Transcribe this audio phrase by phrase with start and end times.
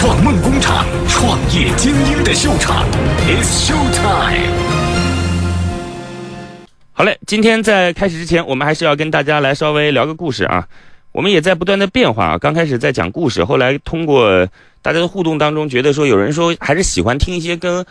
[0.00, 2.86] 创梦工厂，创业精英的秀场
[3.26, 4.54] ，It's Show Time。
[6.92, 10.68] 好嘞，今天在开始之前，我们还是要跟大家来稍微聊个故事啊。
[11.10, 12.38] 我们也在不断的变化啊。
[12.38, 14.46] 刚开始在讲故事，后来通过
[14.82, 17.84] 大家的互动当中，觉得说有人说还是喜欢听一些跟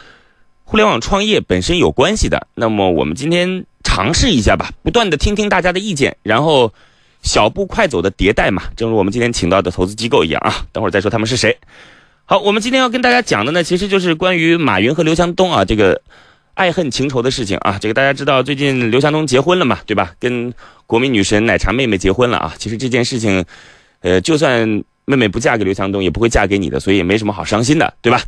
[0.64, 2.48] 互联网创业本身有关系的。
[2.55, 6.74] 那么我们今天尝试一下吧，不断的听听大家的意见，然后
[7.21, 8.64] 小步快走的迭代嘛。
[8.78, 10.55] 正如我们今天请到的投资机构一样啊。
[10.71, 11.58] 等会儿再说他们是谁。
[12.30, 16.01] 好，我们今天要跟大家讲的呢，其实就是关于马云和刘强东啊这个
[16.56, 17.79] 爱恨情仇的事情啊。
[17.79, 20.11] 这个大家知道，最近刘强东结婚了嘛，对吧？
[20.20, 20.54] 跟
[20.86, 22.54] 国民女神奶茶妹妹结婚了啊。
[22.57, 23.46] 其实这件事情，
[24.01, 24.68] 呃，就算
[25.06, 28.21] 妹妹不嫁给刘强东，也不会嫁给你的，所以也没什么好伤心的，对吧？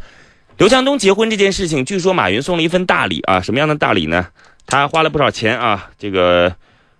[0.57, 3.41] 刘强东结婚这件事情，据说马云送了一份大礼啊。
[3.41, 4.27] 什么样的大礼呢？
[4.65, 6.55] 他花了不少钱啊，这个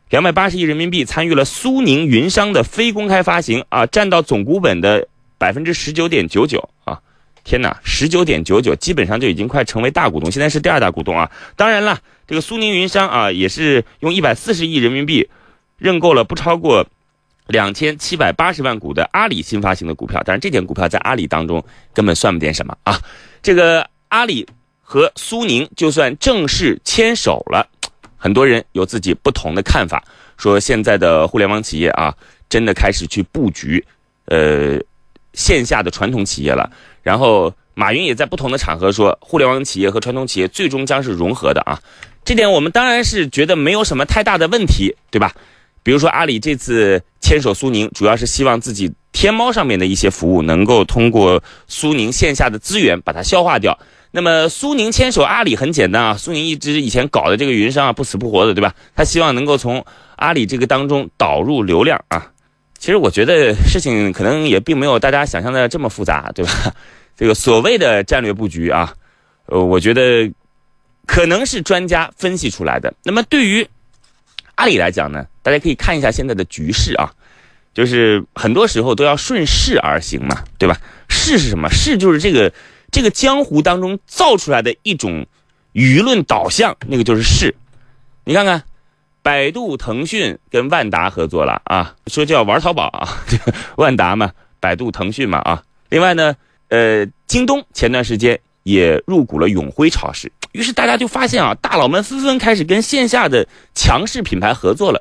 [0.09, 5.07] 两百八十亿人民币参与了苏宁云商的非公开发行啊，占到总股本的
[5.39, 6.99] 百分之十九点九九啊。
[7.45, 11.31] 天哪，十九点九九，基本上就已经快成为大股东，现在是第二大股东啊。
[11.55, 15.27] 当然了，这个苏宁云商啊，也是用一百四十亿人民币
[15.77, 16.85] 认购了不超过
[17.47, 20.21] 两千七百八十万股的阿里新发行的股票。
[20.23, 23.01] 但是，这点股票在阿里当中根本算不点什么啊。
[23.41, 24.45] 这个阿里
[24.81, 27.67] 和苏宁就算正式牵手了，
[28.17, 30.03] 很多人有自己不同的看法，
[30.37, 32.13] 说现在的互联网企业啊，
[32.47, 33.83] 真的开始去布局，
[34.25, 34.77] 呃，
[35.33, 36.69] 线下的传统企业了。
[37.01, 41.79] 然后马云也在不同的场合说，互联网企业和传统企业最终将是融合的啊。
[42.25, 45.33] 这点我们当然是觉得没有什么太大的问题，对吧？
[45.81, 53.79] 比如说阿里这次牵手苏宁，主要是希望自己天猫上面的一些服务能够通过苏宁线下的资源把它消化掉。
[54.11, 58.75] 那么苏宁牵手阿里很简单啊，苏宁一直以前搞的这个云商啊不死不活的，对吧？
[58.95, 59.83] 他希望能够从
[60.17, 62.29] 阿里这个当中导入流量啊。
[62.79, 66.73] 其实我觉得事情可能也并没有大家想象的这么复杂，对吧？
[67.17, 68.93] 这个所谓的战略布局啊，
[69.47, 70.31] 呃，我觉得
[71.05, 72.93] 可能是专家分析出来的。
[73.03, 73.67] 那么对于
[74.55, 77.11] 阿里来讲呢，大家可以看一下现在的局势啊，
[77.73, 80.79] 就是很多时候都要顺势而行嘛，对吧？
[81.09, 81.67] 势是什么？
[81.69, 82.53] 势就是这个
[82.89, 85.27] 这个江湖当中造出来的一种
[85.73, 87.53] 舆论导向，那个就是势。
[88.23, 88.63] 你看看。
[89.29, 93.07] 百度、腾讯跟万达合作了啊，说叫玩淘宝啊，
[93.77, 95.61] 万达嘛，百度、腾讯嘛啊。
[95.89, 96.35] 另外呢，
[96.69, 104.99] 呃，京东前段时间也入股了永辉超市，于是大家就发现啊，大佬们纷纷开始跟线下的强势品牌合作了。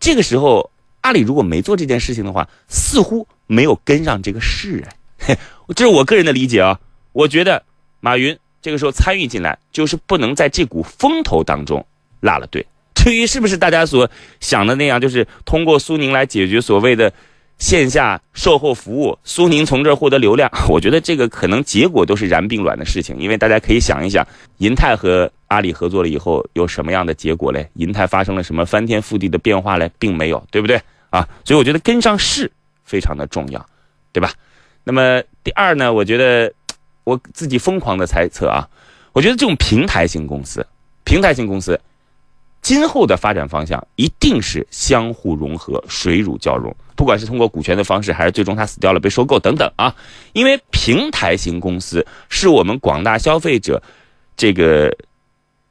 [0.00, 0.68] 这个时候，
[1.02, 4.84] 阿里如果没做这件事情的话，似乎没有跟上这个势
[5.28, 5.38] 哎，
[5.76, 6.80] 这是我个人的理解啊。
[7.12, 7.62] 我觉得
[8.00, 11.86] 马云这个时候参与进来，就是不能在这股风头当中
[12.18, 12.66] 落了队。
[12.98, 14.10] 至于是不是大家所
[14.40, 17.12] 想的那样，就是通过苏宁来解决所谓的
[17.58, 23.16] 线下售后服务，苏宁从这儿获得流量， 我觉得这个可能结果都是燃并卵的事情。
[23.20, 24.26] 因为大家可以想一想，
[24.58, 27.68] 银泰和阿里合作了以后有什么样的结果嘞？
[27.74, 29.88] 银泰发生了什么翻天覆地的变化嘞？
[29.96, 30.80] 并没有，对不对
[31.10, 31.26] 啊？
[31.44, 32.50] 所以我觉得跟上势
[32.84, 33.64] 非常的重要，
[34.12, 34.32] 对吧？
[34.82, 36.52] 那么第二呢，我觉得
[37.04, 38.68] 我自己疯狂的猜测啊，
[39.12, 40.66] 我觉得这种平台型公司，
[41.04, 41.80] 平台型公司。
[42.68, 49.96] 今后的发展方向一定是相互融合、水乳交融，不管是通过股权的方式，还是最终它死掉了被收购等等啊。
[50.34, 53.82] 因为平台型公司是我们广大消费者
[54.36, 54.94] 这个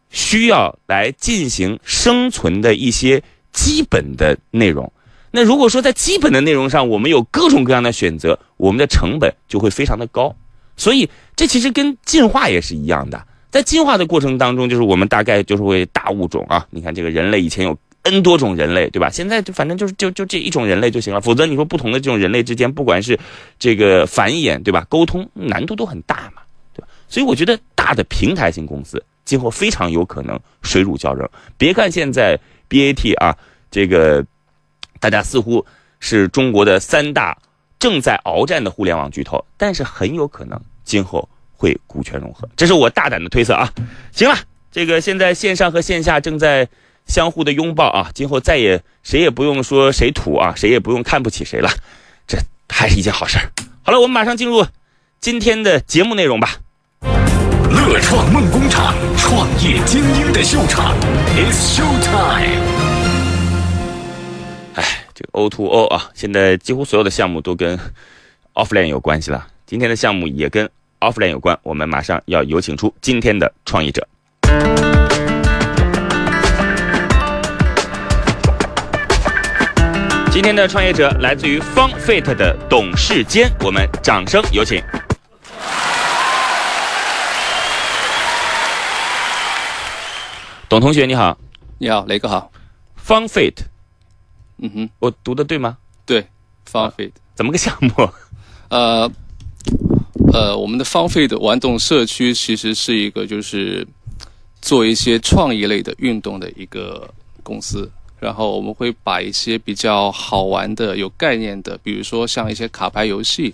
[0.10, 3.22] 需要来进行生存的一些
[3.54, 4.92] 基本的内容。
[5.30, 10.36] 那如果说在基本的内容上我们有各种各样的选择，我们的成本就会非常的高。
[10.76, 13.24] 所以这其实跟进化也是一样的。
[13.50, 16.68] 在进化的过程当中，就是我们大概就是为大物种啊。
[16.70, 19.10] 你看这个人类以前有 N 多种人类，对吧？
[19.10, 21.22] 现在就反正就是就就这一种人类就行了。
[21.22, 23.18] 否则你说不同的这种人类之间，不管是
[23.58, 24.86] 这个繁衍，对吧？
[24.90, 26.42] 沟通难度都很大嘛，
[26.74, 26.88] 对吧？
[27.08, 31.28] 所以我觉得大的平台型公司今后非常有可能水乳交融。
[31.58, 32.38] 别看现在
[32.70, 33.36] BAT 啊，
[33.72, 34.26] 这个
[35.00, 35.66] 大家似乎
[36.00, 37.38] 是中国的三大
[37.80, 41.28] 正在鏖战的互联网巨头，但是很有可能今后。
[41.58, 43.74] 会股权融合，这是我大胆的推测啊！
[44.12, 44.38] 行了，
[44.72, 46.68] 这个现在线上和线下正在
[47.08, 51.70] 相互的拥抱啊，今后再也谁也不用说谁土啊，谁也不用看不起谁了，
[52.28, 52.38] 这
[52.70, 53.50] 还是一件好事儿。
[53.82, 54.66] 好了，我们马上进入
[55.20, 56.60] 今天的节目内容吧。
[57.02, 60.96] 乐创梦工厂，创业精英的秀场
[61.36, 62.62] ，It's Show Time。
[64.76, 67.80] 哎，这个 O to O 啊，现在几乎所有的项目都跟
[68.54, 69.48] Offline 有关系了。
[69.66, 70.70] 今天的项目也跟。
[71.00, 74.08] Offline 有关，我们马上要有请出今天的创业者。
[80.32, 84.84] 今天的创业者来自于 Fun Fit 的董事坚，我们掌声有请。
[90.68, 91.38] 董同学，你好，
[91.78, 92.52] 你好，哪哥好。
[93.06, 93.54] Fun Fit
[94.58, 95.78] 嗯哼，我读的对吗？
[96.08, 96.28] 对
[96.68, 97.12] ，Fun Fit。
[97.36, 98.10] 怎么个项目？
[98.70, 99.12] 呃。
[100.38, 103.86] 呃，我们的 Fun Fit 玩动社区其实是一个就是
[104.62, 107.10] 做一些创意类的运动的一个
[107.42, 107.90] 公司。
[108.20, 113.52] 然后我们会把一些比较好玩的、有概念的，比如说像一些卡牌游戏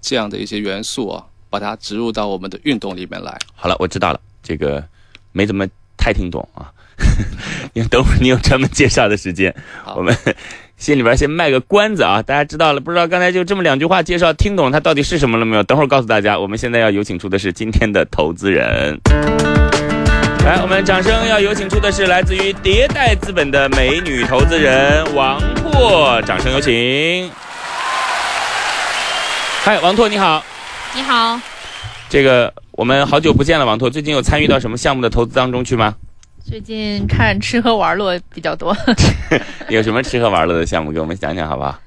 [0.00, 3.36] 这样的一些元素啊，把它植入到我们的运动里面来。
[3.56, 4.84] 好了，我知道了，这个
[5.32, 5.66] 没怎么
[5.96, 6.70] 太听懂啊，
[7.74, 9.52] 因为等会儿你有专门介绍的时间，
[9.96, 10.16] 我们
[10.82, 15.62] 心里边先卖个关子啊，大家知道了，不知道刚才就这么两句话介绍，听懂它到底是什么了没有？
[15.62, 18.98] 等会儿告诉大家，我们现在要有请出的是今天的投资人。
[20.44, 27.30] 来，我们掌声要有请出的是来自于迭代资本的美女投资人王拓，掌声有请。
[29.62, 30.44] 嗨，王拓你好，
[30.96, 31.38] 你好，
[32.08, 35.94] 这个我们好久不见了，王拓，最近有参与到什么项目的投资当中去吗？
[36.44, 38.76] 最近看吃喝玩乐比较多，
[39.68, 41.78] 有什么吃喝玩乐的项目给我们讲讲好不好？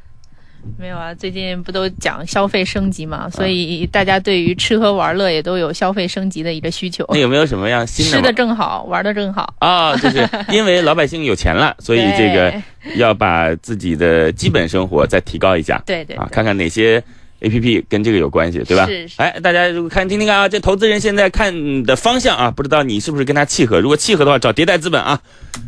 [0.79, 1.13] 没有啊？
[1.13, 8.11] 最近不都讲消费升级嘛，所以大家对于吃喝玩乐也都有消费升级的一个需求 那，有没有什么样新的？
[8.17, 12.51] 吃的正好，玩的正好，啊、就是因为老百姓有钱了， 所以这个
[12.95, 17.03] 要把自己的基本生活再提高一下对对看看哪些
[17.41, 18.85] A P P 跟这个有关系，对吧？
[18.85, 23.79] 是是哎，大家如果看听听看啊，这投资人现在看的方向啊，不知道你是不是跟他契合？
[23.79, 25.21] 如果契合的话，找迭代资本啊，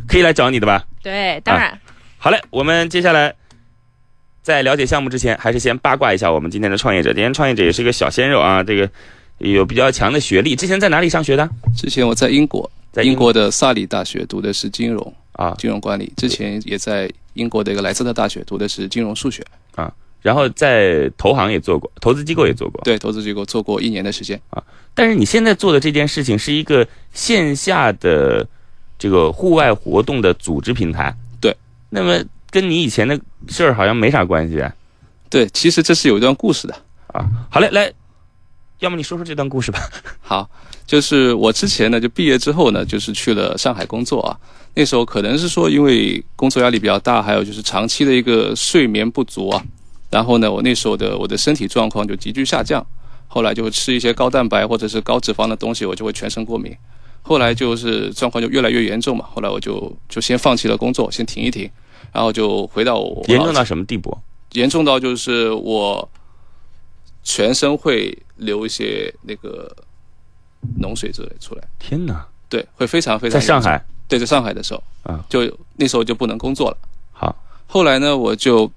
[0.06, 0.84] 可以来找你的吧。
[1.02, 1.78] 对，当然
[2.16, 3.34] 好嘞，我们接下来
[4.42, 7.12] 在了解项目之前，还是先八卦一下我们今天的创业者。
[7.12, 8.90] 今天创业者也是个小鲜肉啊，这个
[9.38, 10.56] 有比较强的学历。
[10.56, 11.48] 之前在哪里上学的？
[11.76, 19.44] 之前我在英国，在英国的萨里大学读的是金融啊，金融管理，之前也在英国的一个莱斯特大学读的是金融数学。
[20.20, 22.80] 然后在投行也做过，投资机构也做过。
[22.84, 24.62] 对，投资机构做过一年的时间啊。
[24.94, 28.46] 但是你现在做的这件事情是一个线下的
[28.98, 31.14] 这个户外活动的组织平台。
[31.40, 31.56] 对。
[31.88, 33.18] 那么跟你以前的
[33.48, 34.74] 事儿好像没啥关系啊。
[35.30, 36.74] 对，其实这是有一段故事的。
[37.08, 37.92] 啊好嘞，来，
[38.80, 39.78] 要么你说说这段故事吧。
[40.20, 40.50] 好，
[40.86, 44.36] 就是我之前呢，就毕业之后呢，就是去了上海工作啊。
[44.74, 49.64] 那时候可能是说因为工作压力比较大，还有就是长期的一个睡眠不足啊。
[50.10, 52.84] 然后呢，我那时候的我的身体状况就急剧下降，
[53.26, 56.74] 后来就会吃一些高蛋白或者是高脂肪的东西，我就会全身过敏。
[57.20, 61.70] 后来就是状况就越来越严重嘛，后来我就就先放弃了工作，先停一停，
[62.12, 64.16] 然后就回到我严重到什么地步？
[64.52, 66.08] 严重到就是我
[67.22, 69.70] 全身会流一些那个
[70.80, 72.26] 脓水之类出来，天哪！
[72.48, 76.78] 对，会非常非常，在上海对，在上海的时候啊，就那时候就不能工作了。
[77.12, 78.70] 好，后来呢，我就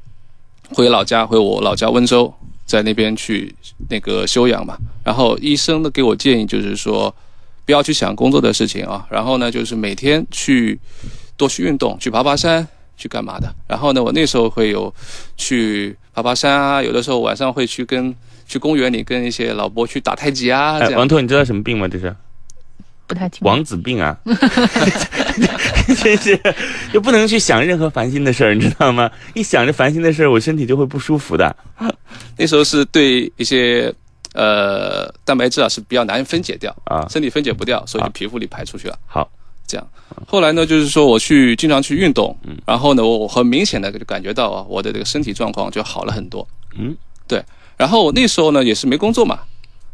[0.74, 2.34] 回老家，回我老家温州，
[2.66, 3.54] 在那边去
[3.90, 4.78] 那个休养嘛。
[5.04, 7.14] 然后医生呢给我建议就是说，
[7.66, 10.80] 不要去想工作的事情啊，然后呢就是每天去
[11.36, 13.54] 多去运动，去爬爬山，去干嘛的。
[13.68, 14.94] 然后呢，我那时候会有
[15.36, 18.14] 去爬爬山啊，有的时候晚上会去跟
[18.48, 21.08] 去公园里跟一些老伯去打太极啊，王。
[21.08, 21.88] 拓，你知道什么病吗？
[21.88, 22.16] 这是
[23.12, 23.46] 不太清楚。
[23.46, 24.18] 王子病啊！
[26.02, 26.40] 真是，
[26.94, 29.12] 就不能去想任何烦心的事儿，你知道吗？
[29.34, 31.54] 一想着烦心的事儿，我身体就会不舒服的。
[32.38, 33.94] 那时候是对一些
[34.34, 38.98] 呃蛋白质啊是比较难分解掉啊身体分解不掉，所以皮肤里排出去了。
[39.06, 39.30] 好，
[39.68, 39.86] 这样。
[40.26, 46.48] 后来呢，就是说我去经常去运动，嗯然后呢，我我很明显的就感觉到啊，我的这个身体状况就好了很多。
[46.78, 46.96] 嗯，
[47.28, 47.44] 对。
[47.78, 49.40] 然后我那时候呢也是没工作嘛，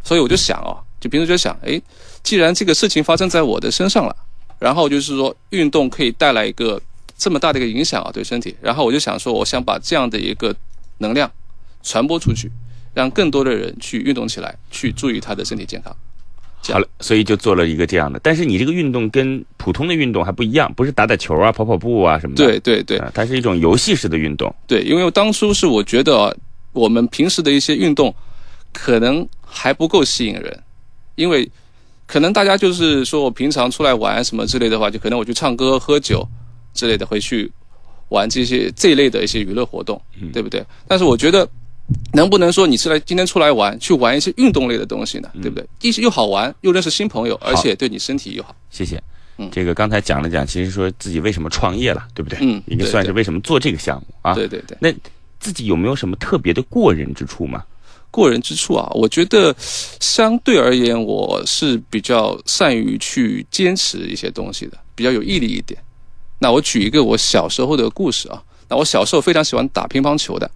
[0.03, 1.81] 所以我就想哦，就平时就想，哎，
[2.23, 4.15] 既然这个事情发生在我的身上了，
[4.59, 6.81] 然后就是说运动可以带来一个
[7.17, 8.55] 这么大的一个影响啊，对身体。
[8.61, 10.55] 然后我就想说，我想把这样的一个
[10.97, 11.31] 能量
[11.83, 12.51] 传播出去，
[12.93, 15.95] 让更多的人去运动起来，去注意他的身体健康。
[16.69, 18.19] 好了，所以就做了一个这样的。
[18.21, 22.43] 但是你这个运动跟普通的运动还不一样，不是打打球啊、跑跑步啊什么的。
[22.43, 24.53] 对对对啊，它是一种游戏式的运动。
[24.65, 26.33] 对，因为当初是我觉得啊
[26.73, 28.13] 我们平时的一些运动
[28.73, 30.63] 可能还不够吸引人，
[31.15, 31.49] 因为
[32.07, 36.27] 可能大家就是说我平常出来玩什么之类的话，就可能我去唱歌、喝酒
[36.73, 37.51] 之类的会去
[38.09, 40.01] 玩这些这一类的一些娱乐活动，
[40.33, 40.65] 对不对？
[40.87, 41.47] 但是我觉得。
[42.11, 45.29] 能不能说你是来今天出来玩，去玩一些运动类的东西呢？
[45.41, 45.65] 对不对？
[45.79, 48.53] 一是又好玩，又认识新朋友，而且对你身体又好。
[48.69, 49.01] 谢谢。
[49.37, 52.39] 嗯这个刚才讲了讲，其实说自己为什么创业了，对不对？
[52.41, 54.33] 嗯应该算是为什么做这个项目啊。
[54.33, 54.77] 对对对。
[54.81, 54.93] 那
[55.39, 57.63] 自己有没有什么特别的过人之处吗？
[58.17, 59.55] 过人之处啊，我觉得
[60.01, 65.79] 相对而言，我是比较善于去坚持一些东西的，比较有毅力一点。
[66.39, 70.49] 那我举一个我小时候的故事啊，那我小时候非常喜欢打乒乓球的，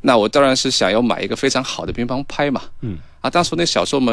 [0.00, 2.62] 那我当然是想要买一个非常好的乒乓拍嘛。
[2.82, 2.98] 嗯。
[3.20, 4.12] 啊，当时那小时候嘛，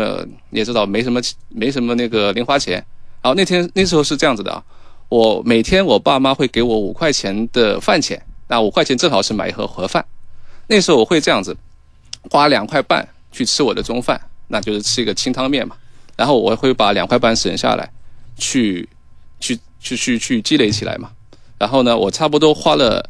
[0.50, 2.84] 你也知道没什么没什么那个零花钱。
[3.22, 4.64] 然后那天那时候是这样子的啊，
[5.10, 10.04] 我每天我爸妈会给我五块钱的饭钱，那五块钱正好是买一盒盒饭。
[10.68, 11.56] 那时候我会这样子，
[12.30, 15.76] 花两块半去吃我的中饭，那就是吃一个清汤面嘛。
[16.16, 17.90] 然后我会把两块半省下来，
[18.38, 18.88] 去
[19.40, 21.10] 去去去去积累起来嘛。
[21.58, 23.10] 然后呢，我差不多花了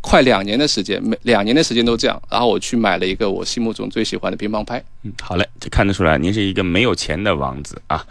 [0.00, 2.20] 快两年的时间，每两年的时间都这样。
[2.30, 4.82] 然后我去买了一个我心目中最喜欢的乒乓拍。
[5.02, 8.06] 嗯，好嘞，这看得出来您是一个没有钱的王子啊。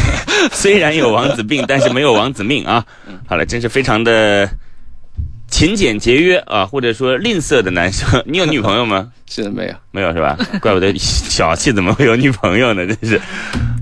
[0.52, 2.86] 虽然有王子病，但是没有王子命啊。
[3.26, 4.48] 好了，真是非常的
[5.60, 8.08] 勤俭节约啊，或者说吝啬的男生。
[8.24, 9.12] 你有女朋友吗？
[9.26, 9.74] 现在没有。
[9.90, 10.34] 没有是吧？
[10.62, 12.86] 怪不得小气，怎么会有女朋友呢？
[12.86, 13.20] 真是。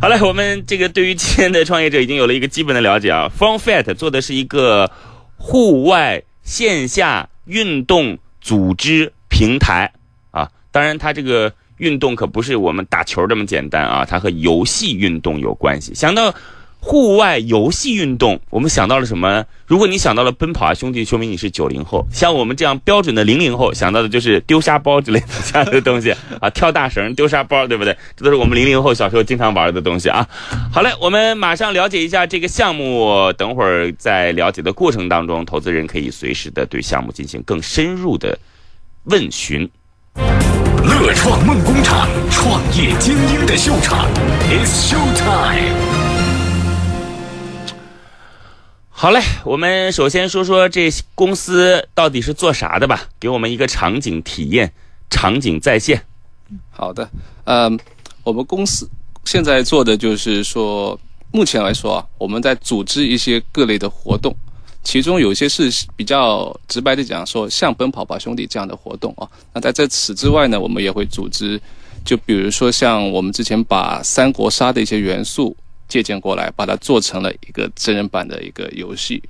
[0.01, 3.29] 好了，我们这个对于今天的创业者已经有了一个基本的了解啊。
[3.29, 4.91] From Fat 做的是一个
[5.37, 9.93] 户外线下运动组织平台
[10.33, 15.95] 啊，当然它这个运动可不是我们打球这么简单啊，它和游戏运动有关系。
[15.95, 16.35] 想到
[16.81, 19.45] 户外游戏运动，我们想到了什么？
[19.67, 22.07] 如果你想到了奔跑啊兄弟，说明你是九零后。
[22.11, 27.95] 像我们这样标准的零零后，想到的就是丢沙包之类的这样的东西啊，跳大绳、丢沙包，对不对？
[28.17, 30.27] 这都是我们零零后小时候经常玩的东西啊。
[30.73, 33.33] 好嘞，我们马上了解一下这个项目。
[33.37, 38.39] 等会儿在了解的过程当中，投资人可以随时的对项目进行更深入的
[39.05, 39.69] 问询。
[40.17, 44.07] 乐创梦工厂，创业精英的秀场
[44.49, 45.98] ，It's Show Time。
[49.01, 54.73] 好嘞，我们首先说说这公司到底是做啥的吧，给我们一个场景体验，
[55.09, 56.03] 场景再现。
[56.69, 57.09] 好的，
[57.45, 57.79] 嗯，
[58.25, 58.91] 我们公司
[59.25, 60.99] 现在做的就是说，
[61.31, 64.35] 目前来说啊，我们在组织一些各类的活动，
[64.83, 69.29] 其中有些是比较直白的讲说，像奔跑吧兄弟这样的活动啊。
[69.55, 71.61] 那在这此之外呢，我们也会组织，
[72.05, 75.57] 就比如说像我们之前把三国杀的一些元素。
[75.89, 79.23] 借鉴过来，把它做成了一个真人版的一个游戏，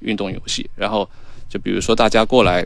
[0.00, 0.68] 运动游戏。
[0.76, 1.08] 然后，
[1.48, 2.64] 就比如说大家过来，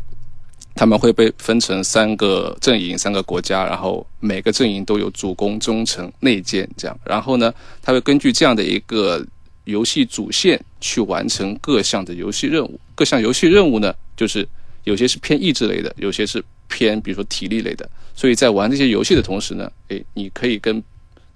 [0.74, 6.96] 他们会被分成三个阵营、三个国家，然后每个阵营都有主攻、忠诚、内奸这样。
[7.04, 7.52] 然后呢，
[7.82, 9.26] 他会根据这样的一个
[9.64, 12.78] 游戏主线去完成各项的游戏任务。
[12.94, 14.46] 各项游戏任务呢，就是
[14.84, 17.88] 有些是偏益智类的，有些是偏比如说体力类的。
[18.14, 20.82] 所以在玩这些游戏的同时呢，诶，你可以跟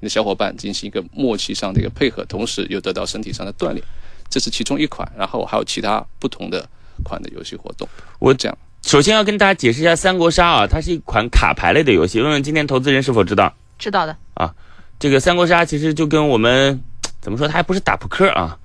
[0.02, 3.82] 的小伙伴进行一个默契上的一个配合，同时又得到身体上的锻炼，
[4.28, 5.10] 这是其中一款。
[5.16, 6.68] 然后还有其他不同的
[7.04, 7.88] 款的游戏活动。
[8.18, 12.20] 我讲，首先要跟大家解释一下《三国杀》啊，它是一款卡牌类的游戏。
[12.20, 13.54] 问问今天投资人是否知道？
[13.78, 14.52] 知道的啊，
[14.98, 16.80] 这个《三国杀》其实就跟我们
[17.20, 18.58] 怎么说，它还不是打扑克啊。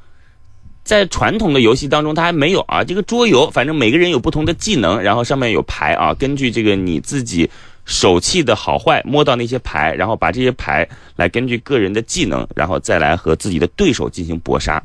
[0.84, 2.84] 在传统的游戏当中，它还没有啊。
[2.84, 7.50] 这个桌游，反正每个人有不同的技能，然后上面有牌啊，根据这个你自己。
[7.88, 14.82] 手气的好坏，摸到那些牌，然后把这些牌来根据个人的技能，然后再来和自己的对手进行搏杀。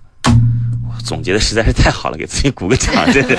[1.04, 3.34] 总结的实在是太好了，给自己鼓个掌，真是。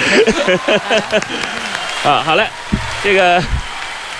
[2.04, 2.46] 啊，好嘞，
[3.02, 3.42] 这个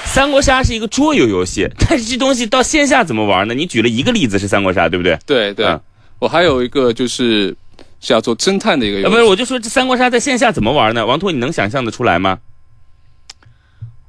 [0.06, 3.54] 三国杀是一个桌游游戏，但是这东西到线下怎么玩呢？
[3.54, 5.20] 你举了一个例子是三国杀，对不对？
[5.26, 5.78] 对对。
[6.20, 7.54] 我还有一个就是
[8.00, 9.12] 是要做侦探的一个游戏。
[9.14, 11.06] 不是，我就说这三国杀在线下怎么玩呢？
[11.06, 12.40] 王拓，你能想象的出来吗？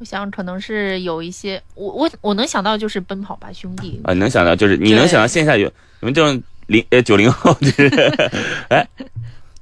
[0.04, 5.66] 我想可能是有一些，我我我能想到就是奔跑吧兄弟啊，能想到就是你能想到线下有
[6.00, 7.88] 你们这种零呃九零后就是，
[8.68, 8.86] 哎，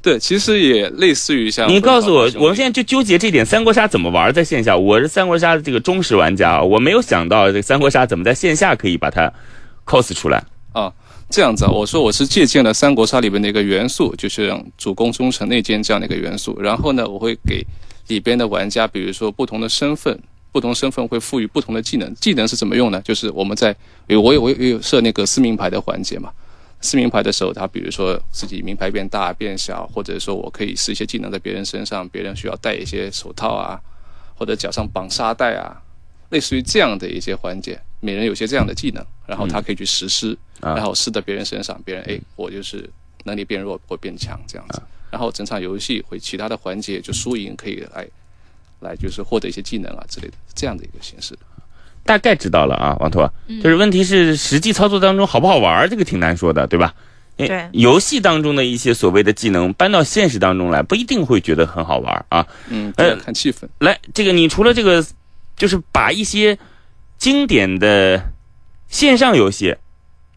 [0.02, 4.76] 对，其实也类似于像你告诉我，我们现在就纠结这点，三国杀怎么玩在线下？
[4.76, 9.32] 我是三国杀的这个忠实玩家，我没有想到这个三国杀怎么在线下可以把它
[9.87, 10.92] cos 出来啊？
[11.30, 17.64] 这样子啊，我说我是借鉴了三国杀里边的一个元素，就是主公、忠诚、内奸这样的一个元素，然后呢，我会给。
[18.08, 20.18] 里边的玩家，比如说不同的身份，
[20.52, 22.14] 不同身份会赋予不同的技能。
[22.14, 23.00] 技能是怎么用呢？
[23.02, 23.75] 就是我们在
[24.06, 26.30] 有我有我有设那个撕名牌的环节嘛。
[26.80, 33.80] 撕名牌的时候，他比如说自己名牌变大变小，或者说我可以试一些技能在别人身上，别人需要戴一些手套啊，
[34.35, 35.80] 或者脚上绑沙袋啊，
[36.30, 37.80] 类似于这样的一些环节。
[38.00, 42.90] 每人有些这样的技能，然后他可以去实施，然后施在别人身上，别人哎，我就是
[43.23, 44.82] 能力变弱或变强这样子。
[45.09, 48.04] 然后整场游戏会其他的环节就输赢可以来，
[48.83, 51.39] 来就是获得一些技能啊之类的这样的一个形式。
[52.05, 56.93] 大概知道了啊，王拓，就是问题是实际操作当中好不好玩，这个挺难说的，对吧？
[57.37, 57.69] 对。
[57.73, 62.45] 游戏当中的一些所谓的技能搬到现实当中来，不一定会觉得很好玩啊。
[62.69, 63.69] 嗯，呃，看气氛。
[63.79, 65.05] 来，这个你除了这个，
[65.57, 66.59] 就是把一些
[67.19, 68.21] 经典的
[68.89, 69.77] 线上游戏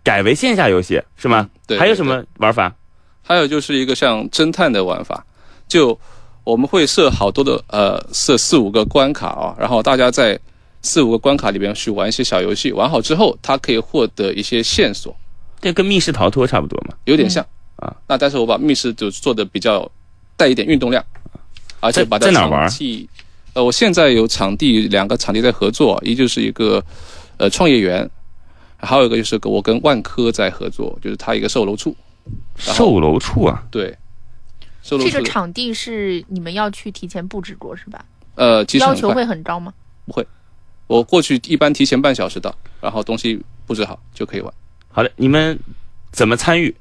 [0.04, 1.50] 改为线下游戏，是吗？
[1.66, 1.80] 对。
[1.80, 2.74] 还有什么玩法？
[3.24, 5.26] 还有就是一个像侦探的玩法，
[5.68, 6.00] 就
[6.46, 10.40] 我们会设好多的呃设四五个关卡啊，然后大家在
[10.82, 15.14] 四五个关卡里边去玩一些小游戏，玩好之后，它可以获得一些线索，
[15.60, 17.44] 这跟密室逃脱差不多嘛，有点像，
[17.78, 17.94] 啊。
[18.08, 19.92] 那但是我把密室就做的比较
[20.38, 21.04] 带一点运动量，
[21.80, 22.72] 而且把它在哪玩，
[23.54, 26.84] 呃，我现在有场地两个场地在合作，一就是一个
[27.38, 28.08] 呃创业园，
[28.78, 31.96] 还有一个就是我跟万科在合作，就是它一个售楼处，
[32.58, 33.98] 售楼处啊，对，
[34.86, 38.06] 这个场地是你们要去提前布置过是吧？
[38.36, 39.74] 呃其实，要求会很高吗？
[40.06, 40.26] 不会
[40.86, 44.54] 我过去一般提前半小时到，然后东西布置好就可以玩。
[44.90, 45.58] 好的，你们
[46.12, 46.76] 怎么参与？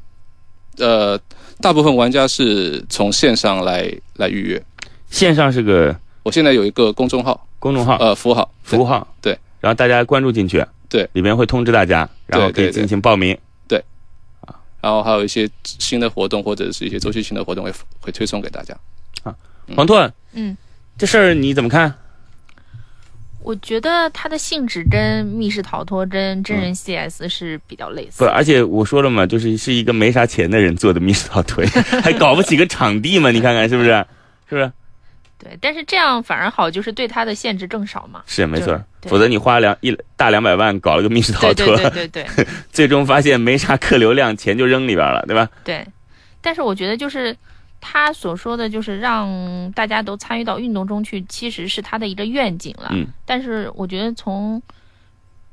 [0.76, 1.18] 呃，
[1.60, 4.62] 大部分玩家是从线上来来预约。
[5.08, 13.38] 线上是个我现在有一个公众号，公众号、呃，服务号，服务号，对，然后大家关注进去，对，里面会通知大家，然后可以进行报名。
[14.84, 18.76] 然后还有一些新的活动或者是一些周期性的活动会会推送给大家。
[19.22, 19.34] 啊
[19.74, 20.54] 黄拓，嗯，
[20.98, 21.94] 这事儿你怎么看？
[23.42, 28.24] 我觉得它的性质跟密室逃脱、跟真人 CS 是比较类似不，。
[28.26, 31.64] 而且我说了嘛，就是是一个没啥钱的人做的密室逃脱，
[32.04, 33.30] 还搞不起个场地嘛？
[33.32, 33.88] 你看看是不是？
[34.50, 34.70] 是不是？
[35.44, 38.22] 对，但是这样反而好，就是对它的限制更少嘛。
[38.26, 45.48] 是没错否则你花两一大两百万搞了个密室逃对脱，对对对 对最终发现没啥客流量，钱就扔里边了，对吧？
[45.62, 45.86] 对。
[46.40, 47.36] 但是我觉得就是
[47.80, 52.88] 他所说的就是让大家都参与到运动中去，其实是他的一个愿景了。
[52.92, 53.06] 嗯。
[53.26, 54.60] 但是我觉得从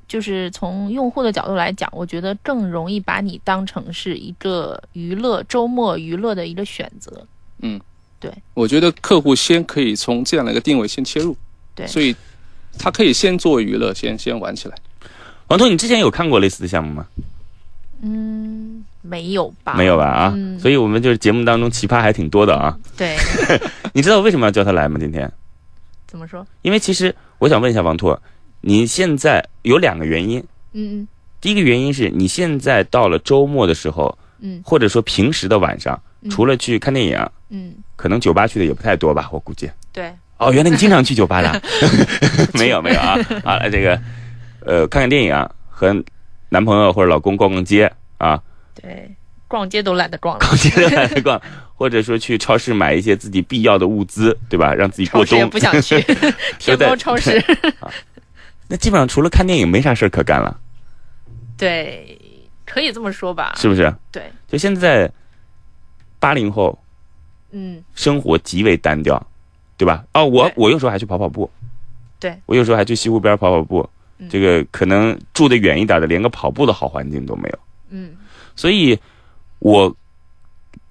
[0.07, 7.25] 就是从用户的角度来讲，我觉得更容易把你当成是一个娱乐周末娱乐的一个选择。
[8.53, 11.35] 我觉得客户先可以从这样的一个定位先切入，
[11.75, 12.15] 对所以
[12.77, 14.75] 他可以先做娱乐，先先玩起来。
[15.47, 17.05] 王彤，你之前有看过类似的项目吗？
[18.03, 19.75] 嗯，没有吧？
[19.75, 20.05] 没有吧？
[20.05, 22.77] 啊，嗯所以我们就是节目当中奇葩还挺多的啊。
[22.97, 23.15] 对，
[23.93, 24.97] 你知道为什么要叫他来吗？
[24.99, 25.31] 今天？
[26.07, 26.45] 怎么说？
[26.61, 28.19] 因为其实我想问一下王拓，
[28.61, 30.43] 你现在有两个原因。
[30.73, 31.07] 嗯
[31.41, 39.69] 第一个原因是你现在到了周末的时候，嗯或者说平时的晚上，嗯除了去看电影，嗯，可能酒吧去的也不太多吧，我估计。
[39.93, 41.61] 对，哦，原来你经常去酒吧的？
[42.57, 44.01] 没有没有啊啊，这个
[44.65, 45.95] 呃，看看电影啊和
[46.49, 48.41] 男朋友或者老公逛逛街啊，
[48.73, 49.07] 对，
[49.47, 51.39] 逛街都懒得逛了，逛街都懒得逛，
[51.75, 54.73] 或者说去超市买一些自己必要的物资，对吧？
[54.73, 55.59] 让自己过冬也不。
[55.59, 56.03] 想去，
[56.57, 57.39] 天猫超市。
[58.67, 60.59] 那基本上除了看电影没啥事儿可干了，
[61.55, 62.17] 对，
[62.65, 63.53] 可以这么说吧。
[63.57, 63.93] 是不是？
[64.11, 65.11] 对，就现在
[66.19, 66.80] 八零后
[67.51, 69.21] 嗯，生活极为单调，
[69.77, 70.03] 对吧？
[70.13, 71.49] 哦，我我有时候还去跑跑步，
[72.19, 73.87] 对我有时候还去西湖边跑跑步。
[74.19, 77.59] 嗯这个可能住得远一点的，连个跑步的好环境都没有。
[77.89, 78.11] 嗯
[78.55, 78.95] 所以，
[79.57, 79.95] 我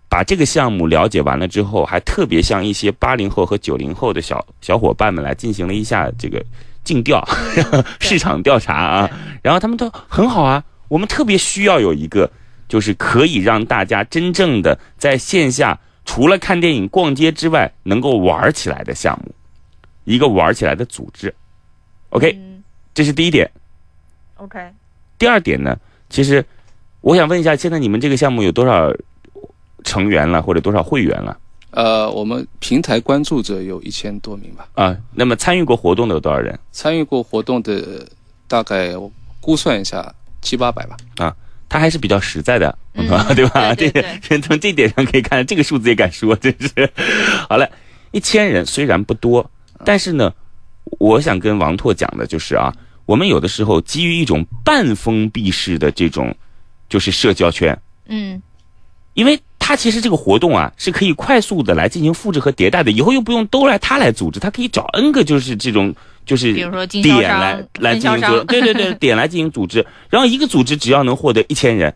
[0.09, 6.45] 把这个项目了解完了之后，还特别向一些八零后和九零后的小小伙伴们来进行了一下这个
[6.83, 7.25] 尽调、
[8.01, 9.11] 市场调查啊。
[9.43, 12.29] 然后他们都很好啊，我们特别需要有一个，
[12.67, 19.33] 就是可以让大家真正的在线下除了看电影、逛街之外，能够玩起来的项目，
[20.05, 21.33] 一个玩起来的组织。
[22.11, 23.49] OK，嗯这是第一点。
[24.37, 24.59] ，OK，
[25.19, 26.45] 第二点呢，其实
[27.01, 28.93] 我想问一下，现在你们这个项目有多少
[29.85, 31.39] 成员了，或者多少会员了
[31.71, 34.97] 呃，我们平台关注者有一千多名吧，啊？
[35.15, 36.59] 那么参与过活动的有多少人？
[36.73, 38.05] 参与过活动的
[38.49, 39.11] 大概我
[39.41, 40.97] 估算一下七八百吧。
[41.71, 43.09] 他还是比较实在的，嗯。
[43.35, 43.75] 对吧？
[43.75, 46.91] 对对这个 从这点上可以看，这个数字也敢说，真是。
[47.49, 47.67] 好了，
[48.11, 49.51] 一千人虽然不多，
[49.85, 50.31] 但是呢，
[50.99, 52.75] 我想跟王拓讲的就是啊，
[53.07, 56.35] 我们有的时候基于一种半封闭式的这种，
[56.89, 57.79] 就是社交圈，
[58.09, 58.43] 嗯。
[59.15, 59.39] 因为
[59.71, 65.95] 它其实这个活动啊是可以快速的来进行复制和迭代的，以后又不用都来他来组织，他可以找 N 个就是这种
[66.27, 71.95] 就是点来来进行组，织对对对，点来进行组织，然后一个组织只要能获得一千人，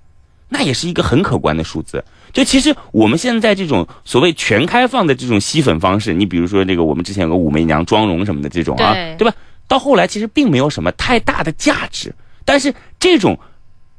[0.50, 2.04] 那也是一个很可观的数字。
[2.32, 9.34] 就其实我们现在这种所谓全开放的这种吸粉方式，你比如说这个我们之前有个武媚娘妆容什么的这种啊，对对吧？
[9.66, 13.36] 到后来其实并没有什么太大的价值，但是这种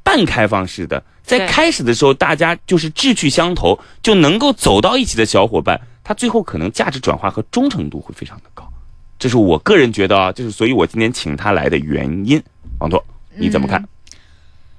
[0.06, 8.72] 半开放式的，在开始的时候大家就是志趣相投，就能够走到一起的小伙伴，他最后可能价值转化和忠诚度会非常的高。
[9.18, 12.40] 这是我个人觉得啊，就是所以我今天请他来的原因。
[12.78, 13.82] 王拓，你怎么看？
[13.82, 13.88] 嗯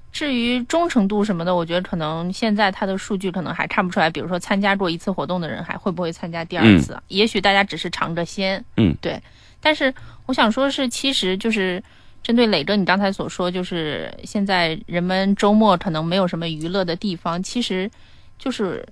[0.10, 4.10] 至于忠诚度什么的，我觉得可能现在他的数据可能还看不出来。
[4.10, 6.98] 比如说参加过一次活动的人，还会不会参加第二次？
[7.10, 8.63] 也许大家只是尝着鲜。
[8.78, 9.22] 嗯，对。
[9.62, 9.94] 但是
[10.26, 11.84] 我想说是，其实就是
[12.24, 17.90] 针对磊哥你刚才所说，就是现在人们周末可能没有什么娱乐的地方，其实
[18.38, 18.86] 就是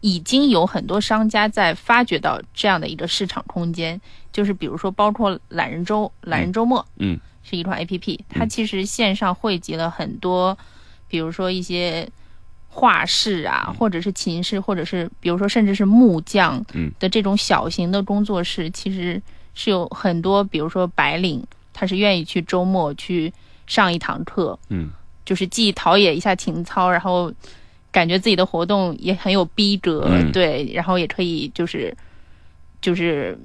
[0.00, 4.00] 已经有很多商家在发掘到这样的一个市场空间，
[4.32, 10.58] 就是比如说包括懒人周、懒人周末，嗯，是一款 A P P，它其实线上汇集了很多，
[11.08, 12.08] 比如说一些
[12.68, 16.90] 画室啊，或者是琴室，或者是比如说甚至是木匠嗯。
[16.98, 19.22] 的这种小型的工作室，其实
[19.54, 21.42] 是有很多，比如说白领，
[21.74, 23.30] 他是愿意去周末去
[23.66, 24.88] 上一堂课，嗯，
[25.26, 27.30] 就是既陶冶一下情操，然后
[27.90, 31.94] 感觉自己的活动也很有逼格，嗯对，然后也可以就是
[32.80, 33.38] 就是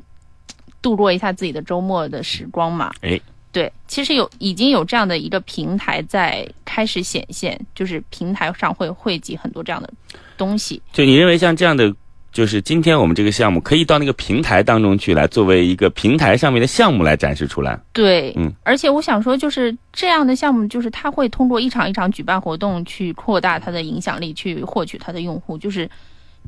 [0.82, 2.92] 度过一下自己的周末的时光嘛。
[3.02, 3.20] 哎，
[3.52, 9.92] 对，其实有已经有这样的一个平台在开始显现，就是平台上会汇集很多这样的
[10.38, 10.82] 东西。
[10.94, 11.94] 就你认为像这样的，
[12.40, 17.78] 就是今天我们这个项目可以到那个平台当中去，来作为一个平台上面的项目来展示出来。
[17.92, 25.90] 对，嗯，而且我想说，就是这样的项目，就是它会通过一场一场举办活动去扩大它的影响力，去获取它的用户，就是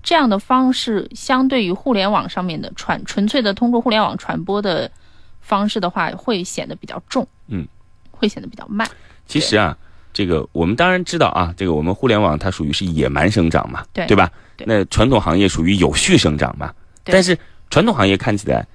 [0.01, 4.89] 这样的方式，相对于互联网上面的传纯粹的通过互联网传播的
[5.41, 7.67] 方式的话，会显得比较重，嗯，
[8.11, 8.89] 会显得比较慢。
[9.27, 9.77] 其实啊，
[10.13, 14.29] 这个我们当然知道啊，这个我们互联网它属于是野蛮生长嘛，对对吧？
[14.57, 16.73] 对那传统行业属于有序生长嘛。
[17.03, 17.37] 但是
[17.69, 18.65] 传统行业看起来，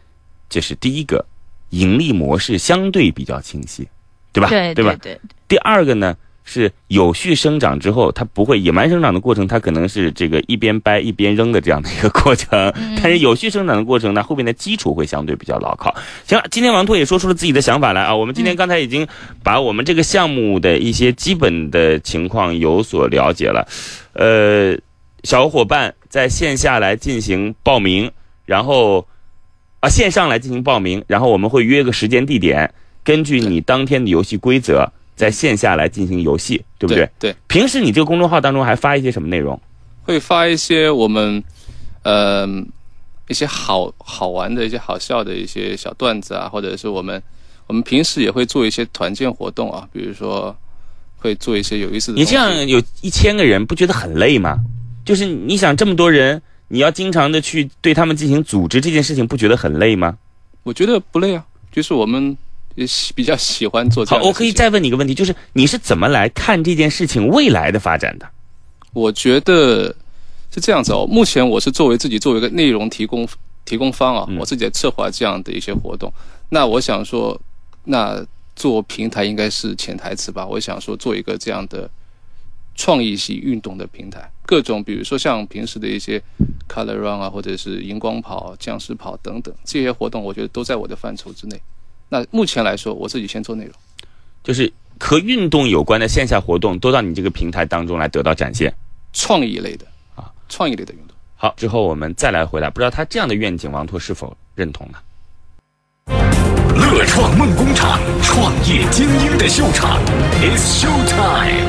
[0.49, 1.25] 这是第一个
[1.71, 3.87] 盈利模式相对比较清晰，
[4.33, 4.49] 对吧？
[4.49, 4.97] 对吧？
[5.03, 6.17] 对第二个呢
[6.49, 12.49] 是有序生长之后，它不会野蛮生长的过程，它可能是这个一边掰一边扔的这样的一个过程。
[12.77, 15.95] 嗯 但是有序生长的过程呢，后面的基础会相对比较牢靠。
[16.25, 18.15] 行了，今天王拓也说出了自己的想法来啊。
[18.15, 19.07] 我们今天嗯刚才已经
[19.43, 23.67] 把我们这个项目的一些基本的情况有所了解了，
[24.13, 24.79] 呃，
[25.25, 28.09] 小伙伴在线下来进行报名，
[28.45, 29.07] 然后
[29.81, 37.11] 啊线上来进行报名，然后我们会约个时间地点，根据你当天的游戏规则，在线下来进行游戏，对不对？
[37.19, 39.59] 对，平时你这个公众号当中还发一些什么内容？
[40.03, 41.43] 会发一些我们
[42.05, 42.47] 呃
[43.27, 47.21] 一些好好玩的一些好笑的一些小段子啊，或者是我们
[47.67, 50.55] 我们平时也会做一些团建活动啊，比如说
[51.17, 52.19] 会做一些有意思的。
[52.19, 54.59] 你这样有一千个人，不觉得很累吗？
[55.05, 60.17] 就是你想这么多人，你要经常的去对他们进行组织这件事情，不觉得很累吗？
[60.63, 62.37] 我觉得不累啊，就是我们
[63.15, 68.29] 比较喜欢做这好，我可以再问你一个问题，就是你是怎么来看这件事情未来的发展的？
[68.93, 69.95] 我觉得
[70.51, 71.07] 是这样子哦。
[71.07, 73.27] 目前我是作为自己作为一个内容提供
[73.65, 76.13] 提供方啊，嗯我自己在策划这样的一些活动。
[76.49, 77.39] 那我想说，
[77.85, 80.47] 那做平台应该是潜台词吧。
[80.47, 81.91] 我想说，做一个这样的
[82.75, 86.23] 创意性运动的平台，各种比如说像平时的一些
[86.69, 91.61] color run 啊，或者是荧光跑、僵尸跑等等这些活动，我觉得都在我的范畴之内。
[92.09, 93.73] 那目前来说，我自己先做内容。
[94.45, 98.73] 就是和运动有关的线下活动，都到你这个平台当中来得到展现。
[99.13, 101.17] 创意类的啊，创意类的运动。
[101.35, 104.99] 好，之后我们再来回答，不知道他这样的愿景，王拓是否认同呢？
[106.77, 110.01] 乐创梦工厂，创业精英的秀场
[110.41, 111.67] ，It's Show Time。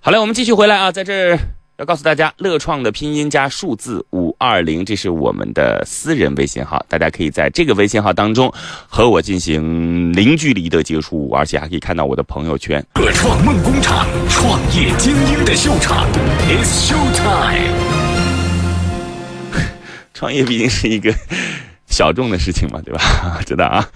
[0.00, 1.38] 好嘞，我们继续回来啊，在这儿
[1.82, 8.54] 要告诉大家，乐创的拼音加数字五二零，这是我们的私人微信号，大家可以在这个微信号当中
[8.86, 12.80] 和我进行零距离的接触，而且还可以看到我的朋友圈。
[13.00, 16.06] 乐创梦工厂，创业精英的秀场
[16.48, 17.74] ，It's Show Time。
[20.14, 21.12] 创业毕竟是一个
[21.88, 23.40] 小众的事情嘛，对吧？
[23.44, 23.88] 知道啊，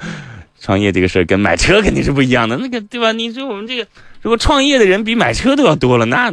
[0.61, 3.13] 创业这个事儿跟买车肯定是不一样的，那个对吧？
[3.13, 3.87] 你说我们这个
[4.23, 6.33] 如果创业的人比买车都要多了，那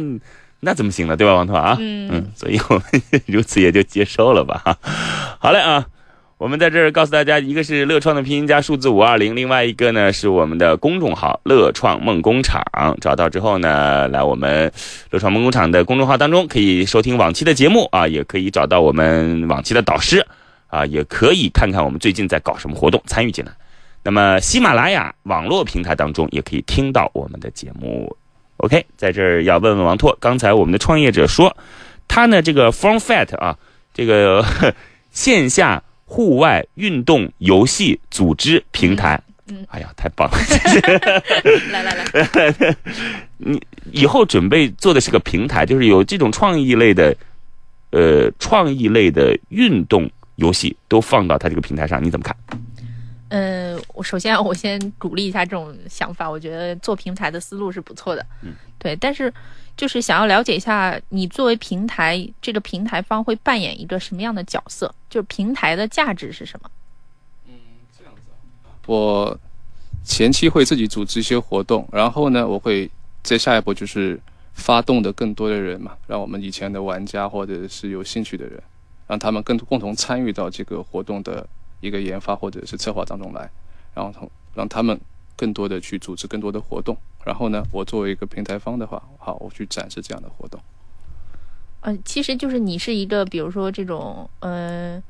[0.64, 1.16] 那怎么行呢？
[1.16, 1.76] 对吧，王拓啊？
[1.78, 2.84] 嗯嗯， 所以我们
[3.26, 4.60] 如此也就接受了吧。
[4.64, 4.78] 哈，
[5.38, 5.86] 好嘞啊。
[6.36, 12.60] 我们在这儿告诉大家，一个是乐创的拼音加数字五二零，另外一个呢是我们的公众号“乐创梦工厂”。
[13.00, 14.70] 找到之后呢，来我们
[15.10, 20.26] 乐创梦工厂的公众号当中，可以收听往期的节目啊，也可以找到我们往期的导师
[20.66, 23.52] 啊，也可以看看我们最近在搞什么活动，参与进来。
[24.02, 28.14] 那么喜马拉雅网络平台当中也可以听到我们的节目。
[28.58, 31.54] OK，在这儿要问问王拓，刚才我们的创业者说，
[32.08, 33.56] 他呢这个 Form Fat 啊，
[33.92, 34.44] 这个
[35.12, 39.16] 线下户外运动游戏组织平台。
[39.16, 40.38] 嗯嗯哎呀，太棒了！
[41.70, 42.76] 来 来来，
[43.36, 43.60] 你
[43.92, 47.14] 以后准备做的是个平台，就是有这种创意类的，
[47.90, 52.34] 呃，创意类的运动游戏都放到它这个平台上，你怎么看？
[53.36, 58.24] 嗯，我首先我先鼓励一下这种想法，我觉得做平台的思路是不错的。
[58.42, 59.32] 嗯，对，但是
[59.76, 64.94] 就是想要了解一下，你作为平台，这个平台方会扮演一个什么样的角色？
[65.10, 66.70] 就是平台的价值是什么？
[67.48, 67.54] 嗯。
[67.98, 68.22] 这样子
[68.86, 69.36] 我
[70.04, 72.88] 前期会自己组织一些活动，然后呢，我会
[73.24, 74.20] 在下一步就是
[74.52, 78.62] 发动的更多的人嘛，让我们以前的玩家或者是有兴趣的人，
[79.08, 81.44] 让他们更共同参与到这个活动的
[81.84, 83.50] 一个研发或者是策划当中来，
[83.94, 84.98] 然后同让他们
[85.36, 86.96] 更多的去组织更多的活动。
[87.24, 90.60] 然后呢，我作为一个平台方的话，好，我去展示这样的活动。
[91.80, 95.02] 嗯，其实就是你是一个，比如说这种，呃，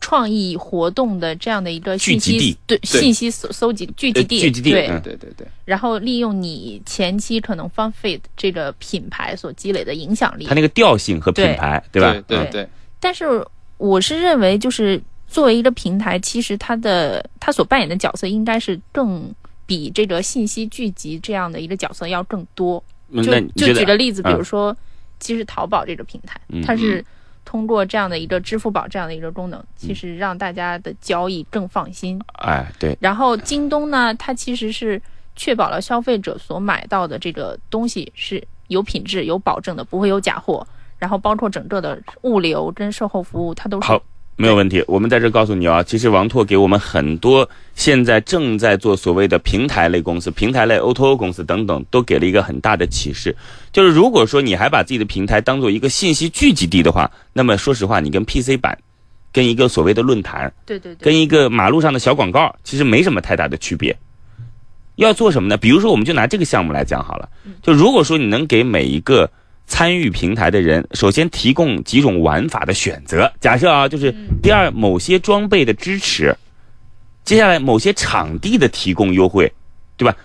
[0.00, 12.12] 创意活动的这样的一个信息聚集地对信息搜搜集聚集地，聚集地对，嗯对对对，然后利用你前期可能 FunFit 这个品牌所积累的影响力它，那个调性和品牌，对吧？
[12.12, 12.68] 对对对
[12.98, 13.44] 但是
[13.78, 15.00] 我是认为，就是
[15.32, 22.82] 作为一个平台，其实它的它所扮演的角色应该是更比这个信息聚集这样的一个角色要更多。
[23.24, 24.76] 就就举个例子，比嗯如说，
[25.18, 27.04] 其实淘宝这个平台，嗯它是
[27.44, 32.20] 通过这样的一个支付宝这样的一个功能，其实让大家的交易更放心。
[32.34, 35.00] 哎，对，然后京东呢，它其实是
[35.34, 40.66] 确保了消费者所买到的这个东西是有品质、有保证的，不会有假货。
[40.98, 44.00] 然后包括整个的物流跟售后服务，它都是好，
[44.36, 44.82] 没有问题。
[44.86, 53.36] 我们在这告诉你啊，其实王拓给我们很多现在正在做所谓的平台类公司、平台类 O2O 公司等等，都给了一个很大的启示。
[53.72, 58.76] 就是如果说你还把自己的平台当做一个信息聚集地的话，那么说实话，你跟 PC 版、
[59.32, 63.96] 跟一个所谓的论坛、对对对，跟一个马路上的小广告，其实没什么太大的区别。
[64.96, 65.56] 要做什么呢？
[65.56, 67.28] 比如说，我们就拿这个项目来讲好了。
[67.62, 69.28] 就如果说你能给每一个
[69.66, 76.36] 参与平台的人，首先提供几种玩法的选择，假设啊，就是第二某些装备的支持，
[77.24, 79.52] 接下来某些场地的提供优惠，
[79.96, 80.16] 对吧？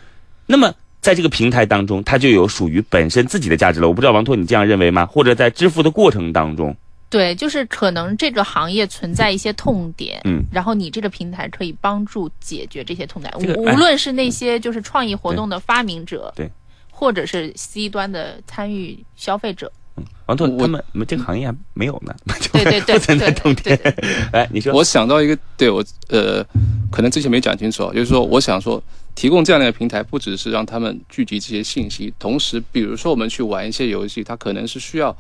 [0.45, 3.87] 那么在这个平台当中，它就有属于本身自己的价值了。
[3.87, 5.05] 我不知道王拓你这样认为吗？
[5.05, 6.75] 或者在支付的过程当中，
[7.09, 16.49] 对，就是可能这个行业存在一些痛点，嗯，然后你这个平台可以帮助解决这些痛点，这个无论是那些就是创意活动的发明者，对，
[16.99, 22.15] 或者是 C 端的参与消费者，嗯王拓我他们我们这个行业还没有呢，
[22.51, 23.91] 对对对 不存在对痛点对。
[24.33, 24.73] 哎，你说。
[24.73, 26.43] 我想到一个，对我呃，
[26.91, 28.81] 可能之前没讲清楚啊，就是说，我想说，
[29.13, 35.15] 提供这样的一个平台，不只是让他们聚集这些信息，同时，比如说我们去玩一些游戏，它可能是需要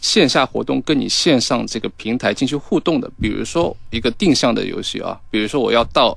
[0.00, 6.16] 线下活动跟你线上这个平台进行互动的，比如说一个定向的游戏啊，比如说我要到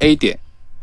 [0.00, 0.38] A 点，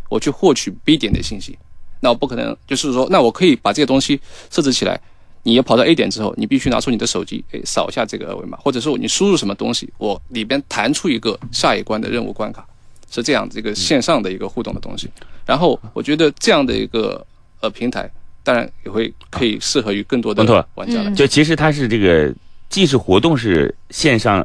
[0.09, 1.57] 我去获取 B 点的信息，
[2.05, 5.01] 那我不可能就是说，那我可以把这些东西设置起来。
[5.41, 12.65] 你也跑到 A 点之后，你必须拿出你的手机，诶，扫一下这个二维码，或者说你输入什么东西，我里边弹出一个下一关的任务关卡，
[13.11, 15.07] 是这样这个线上的一个互动的东西。
[15.45, 17.23] 然后我觉得这样的一个
[17.59, 18.09] 呃平台，
[18.43, 22.33] 当然也会可以适合于更多的玩家就其实它是这个，
[22.69, 24.43] 既是活动是线上，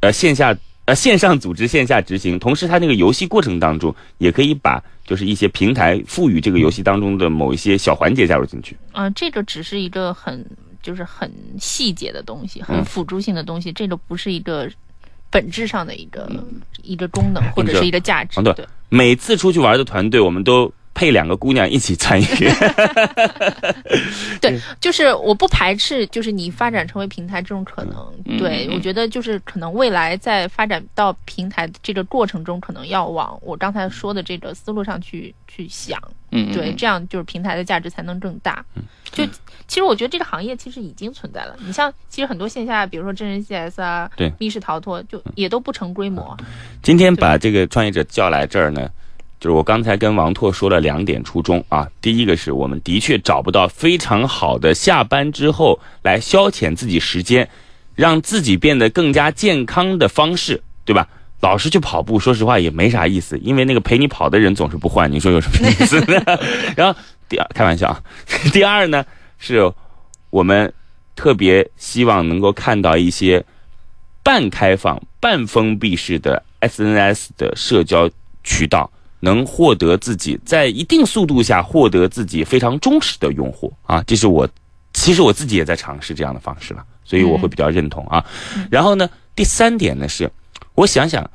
[0.00, 8.76] 呃线下呃线上组织线下执行，同时它那个游戏过程当中也可以把就是一些平台赋予这个游戏当中的某一些小环节加入进去。
[8.92, 10.44] 嗯、这个只是一个很
[10.82, 14.70] 就是很细节的东西，很嗯辅助性的东西，这个不是一个
[15.30, 16.30] 本质上的一个、
[16.82, 18.54] 一个功能或者是一个价值，对。
[18.90, 22.24] 每次出去玩的团队，我们都配两个姑娘一起参与。
[24.40, 27.96] 对，就是我不排斥，就是你发展成为平台这种可能。
[28.26, 36.00] 嗯对，嗯我觉得就是可能未来在发展到平台这个过程中，可能要往我刚才说的这个思路上去去想。
[36.30, 38.64] 嗯，对，嗯这样就是平台的价值才能更大。
[39.12, 39.24] 就
[39.68, 41.56] 其实我觉得这个行业其实已经存在了。
[41.60, 46.36] 你像其实很多线下，比如说真人 CS 啊，对密室逃脱，就也都不成规模。
[46.82, 48.90] 今天把这个创业者叫来这儿呢，
[49.44, 51.86] 就是我刚才跟王拓说了两点初衷啊。
[52.00, 57.46] 第一个是我们的确找不到非常好的下班之后来消遣自己时间，
[57.94, 61.06] 让自己变得更加健康的方式，对吧？
[61.42, 66.24] 老是去跑步，说实话也没啥意思，因为那个陪你跑的人总是不换，你说有什么意思呢？
[66.74, 68.00] 然后第二，开玩笑啊。
[68.50, 69.04] 第二呢，
[69.36, 69.70] 是
[70.30, 70.72] 我们
[71.14, 73.44] 特别希望能够看到一些
[74.22, 78.08] 半开放、半封闭式的 SNS 的社交
[78.42, 78.90] 渠道，
[79.24, 83.72] 能获得自己在一定速度下获得自己非常忠实的用户。
[83.82, 84.46] 啊，这是我
[84.92, 88.24] 其实我自己也在尝试这样的方式了，所以我会比较认同啊。
[88.70, 90.30] 然后呢，第三点呢是，
[90.74, 91.28] 我想想，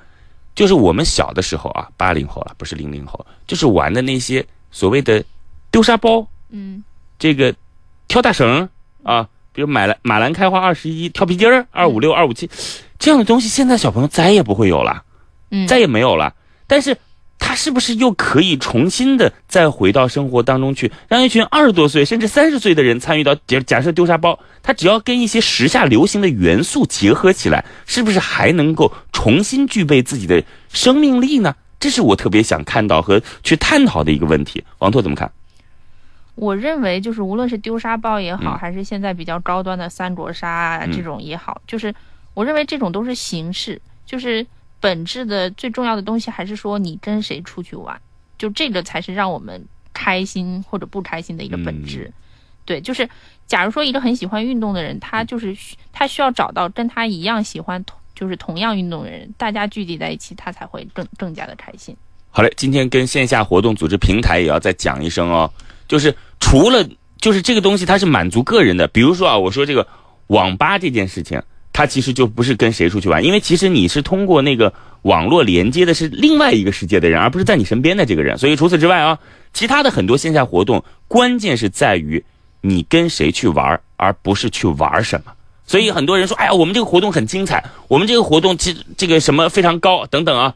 [0.54, 5.24] 就是我们小的时候啊，八零后啊，不是零零后，就是玩的那些所谓的
[5.72, 6.84] 丢沙包，嗯，
[7.18, 7.54] 这个
[8.08, 8.70] 跳大绳
[9.04, 12.50] 啊，比如买了马兰开花二十一，跳皮筋儿二五六二五七，
[12.98, 15.04] 这样的东西，现在小朋友再也不会有了，
[15.52, 15.68] 嗯。
[15.68, 16.34] 再也没有了。
[16.66, 16.96] 但是，
[17.40, 23.34] 他是不是又可以重新的再回到生活当中去，让一群二十多岁甚至三十岁的人参与到？
[23.48, 31.56] 假假设丢沙包，他只要跟一些时下流行的元素结合起来，是不是还能够重新具备自己的生命力呢？
[31.80, 34.64] 这是我特别想看到和去探讨的一个问题。
[34.80, 35.32] 王拓怎么看？
[36.36, 41.94] 我认为就是无论是丢沙包也好，嗯还是现在比较高端的三国杀这种也好，就是
[42.34, 44.46] 我认为这种都是形式，就是
[44.80, 48.00] 本质的最重要的东西还是说你跟谁出去玩。
[48.38, 49.62] 就这个才是让我们
[49.94, 52.10] 开心或者不开心的一个本质。
[52.64, 53.10] 对，就是
[53.48, 55.54] 假如说一个很喜欢运动的人，他就是
[55.92, 61.94] 他需要找到跟他一样喜欢同就是同样运动的人，大家聚集在一起，他才会更更加的开心。
[62.30, 65.52] 好嘞，今天跟线下活动组织平台也要再讲一声哦，
[65.88, 66.88] 就是除了
[67.18, 69.86] 就是这个东西它是满足个人的，比如说啊，我说这个
[70.28, 71.42] 网吧这件事情，
[71.80, 78.38] 他其实就不是跟谁出去玩，因为其实你是通过那个网络连接的是另外一个世界的人，而不是在你身边的这个人。
[78.38, 79.18] 所以除此之外啊，
[79.54, 82.22] 其他的很多线下活动，关键是在于
[82.60, 85.32] 你跟谁去玩，而不是去玩什么。
[85.66, 90.56] 所以很多人说，哎呀，我们这个活动很精彩，我们这个活动其实这个什么非常高等等啊。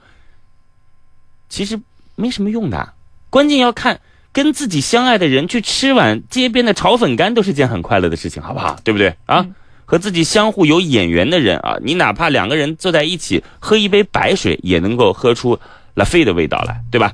[1.47, 1.79] 其实
[2.17, 2.91] 没什么用的，
[3.29, 4.01] 关键要看
[4.33, 8.77] 跟自己相爱的人去吃碗街边的炒粉干，都是件很快乐的事情，好不好？
[8.83, 9.47] 对不对啊？
[9.85, 15.59] 和自己相互有眼缘的人啊，你哪怕两个人坐在一起喝一杯白水，也能够喝出
[15.93, 17.13] 拉菲的味道来，对吧？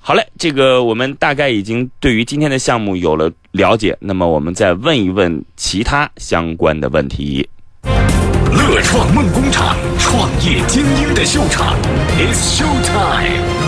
[0.00, 7.48] 好嘞，这个我们大概已经对于今天的项目有了了解，那么我们再问一问其他相关的问题。
[7.82, 11.74] 乐创梦工厂，创业精英的秀场
[12.18, 13.63] ，It's Show Time。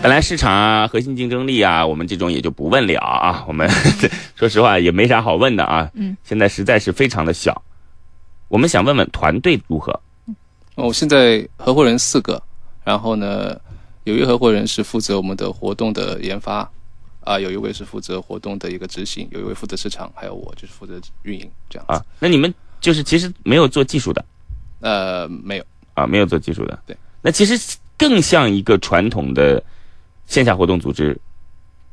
[0.00, 3.44] 本来市场啊、核心竞争力啊，我们这种也就不问了啊。
[3.48, 3.68] 我们
[4.36, 5.90] 说实话也没啥好问的啊。
[5.94, 6.16] 嗯。
[6.22, 7.60] 现在实在是非常的小，
[8.46, 10.00] 我们想问问团队如何？
[10.76, 12.40] 哦，现在合伙人四个，
[12.84, 13.60] 然后呢，
[14.04, 16.70] 有一个合伙人是负责我们的活动的研发，
[17.24, 21.84] 啊，有一位是负责活动的一个执行，有一位负责市场，还有我就是负责运营这样。
[21.88, 24.24] 啊，那你们就是其实没有做技术的？
[24.80, 25.64] 呃，没有。
[25.94, 26.78] 啊，没有做技术的。
[26.86, 26.96] 对。
[27.20, 29.60] 那其实更像一个传统的。
[30.28, 31.18] 线下活动组织，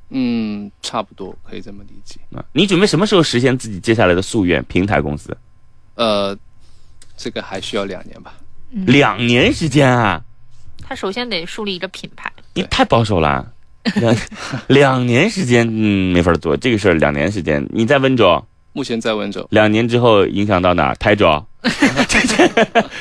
[0.10, 2.20] 嗯，差不多可以这么理解。
[2.36, 4.64] 啊，你准备什么时候实现自己接下来的夙愿？
[4.66, 5.36] 平台公司？
[5.96, 6.38] 呃，
[7.18, 8.36] 这个还需要两年吧。
[8.70, 10.22] 两年时间啊？
[10.88, 12.32] 他首先得树立一个品牌。
[12.54, 13.52] 你太保守了，
[13.96, 14.16] 两
[14.68, 16.94] 两年时间，嗯，没法做这个事儿。
[16.96, 18.46] 两年时间，你在温州？
[18.74, 19.48] 目前在温州。
[19.52, 20.96] 两年之后影响到哪儿？
[20.96, 21.44] 台州？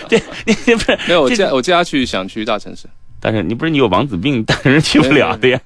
[0.09, 0.17] 这
[0.47, 0.99] 你不是？
[1.09, 2.89] 没有，我接我接下去想去大城市。
[3.25, 5.59] 但是你不是你有王子病， 但是去不了的呀。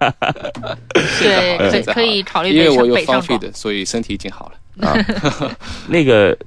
[1.19, 4.87] 对，可以考虑因为我有方费的，所以身体已经好了。
[4.89, 4.95] 啊，
[5.89, 6.39] 那个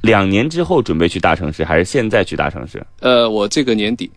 [0.00, 2.82] 两年之后准备去大城市，还是现在去大城市？
[3.00, 4.10] 呃，我这个年底，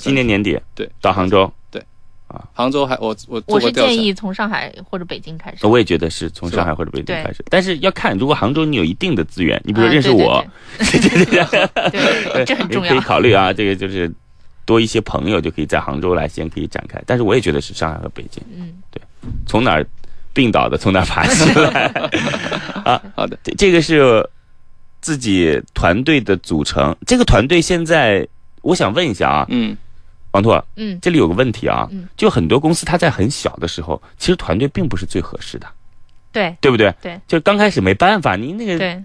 [0.00, 1.52] 今年年底对，到杭州。
[1.70, 1.82] 对，
[2.28, 5.66] 啊，杭州还我我我是建议从上海或者北京开始。
[5.66, 10.42] 我也觉得是从上海或者北京开始，但是要看如果杭州你有一定的资源，你比如认识我，
[10.78, 13.52] 对对对，这很重要，可以考虑啊。
[13.52, 14.10] 这个就是。
[14.68, 18.42] 多一些朋友就可以在杭州来先可以展开，但是我也觉得是上海和北京。
[18.54, 19.00] 嗯，对，
[19.46, 19.86] 从哪儿
[20.34, 21.86] 病倒的从哪儿爬起来。
[22.84, 24.28] 啊，好的，这个是
[25.00, 26.94] 自己团队的组成。
[27.06, 28.28] 这个团队现在，
[28.60, 29.74] 我想问一下啊，嗯，
[30.32, 35.66] 王拓，嗯，这里有个问题啊，嗯，就很多公司它在很小的时候，其实团队并不是最合适的，
[36.30, 36.94] 对，对不对？
[37.00, 39.02] 对，就刚开始没办法，您那个对。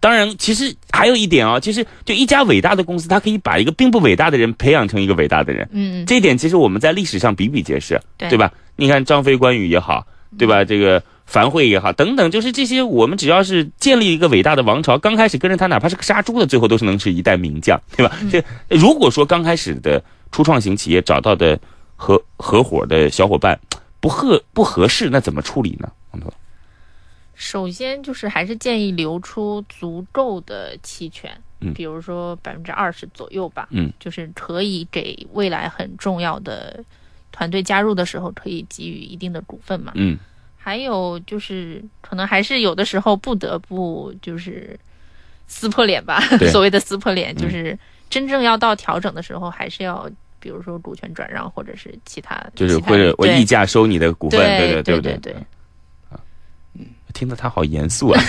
[0.00, 5.68] 当然，其实还有一点啊，其实就一家伟大的公司，它可以把一个并不伟大的人培养成一个伟大的人。
[5.72, 8.52] 嗯，这一点其实我们在历史上比比皆是，对吧？
[8.76, 10.06] 你看张飞、关羽也好，
[10.38, 10.64] 对吧？
[10.64, 18.16] 这个樊哙也好，等等，就是这些，我们只要是建立一个伟大的王朝，刚开始跟着他，哪怕是个杀猪的，最后都是能是一代名将，对吧？
[18.30, 21.58] 这如果说刚开始的初创型企业找到的
[21.96, 23.58] 合合伙的小伙伴
[23.98, 25.90] 不合不合适，那怎么处理呢？
[26.12, 26.32] 王总。
[27.40, 36.82] 首先就是还是建议留出足够的期权，嗯，比如说百分之二十左右吧，嗯，就是可以给未来很重要的
[37.30, 40.18] 团队加入的时候可以给予一定的股份嘛，嗯，
[40.56, 44.76] 还有就是可能还是有的时候不得不就是
[45.46, 46.20] 撕破脸吧，
[46.50, 47.78] 所谓的撕破脸就是
[48.10, 55.36] 真正要到调整的时候，还是要比如说股权转让或者是其他，就是或者我溢价收你的股份，对对对对对。
[57.14, 58.20] 听得他好严肃啊！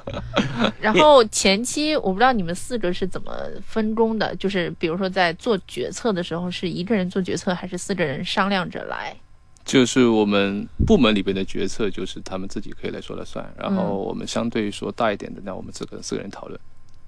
[0.80, 3.32] 然后前期我不知道你们四个是怎么
[3.66, 9.16] 分工的，就是比如说在做决策的时候，是一个人做决策，还是四个人商量着来？
[9.64, 13.48] 就是我们部门里边的决策，就是他们自己可以来说了算。
[13.56, 16.58] 然后我们相对说大一点的，那我们这个四个人讨论。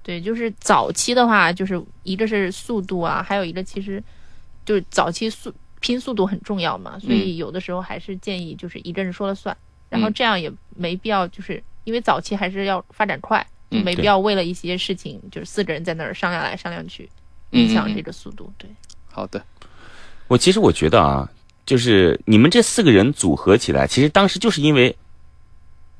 [0.01, 4.01] 对，就是早期的话，就是一个是速度啊，还有一个其实
[4.63, 9.55] 就是早期速拼速度很重要嘛，所以有的时候还是建议就是一个人说了算。
[9.89, 17.09] 然后这样也没必要，就是因为早期还是要发展快，就没必要为了一些事情就是四个人在那儿商量来商量去，
[17.51, 18.51] 影响这个速度。
[18.57, 18.69] 对，
[19.09, 19.43] 好的。
[20.27, 21.29] 我其实我觉得啊，
[21.65, 24.95] 就是你们这四个人组合起来，其实当时就是因为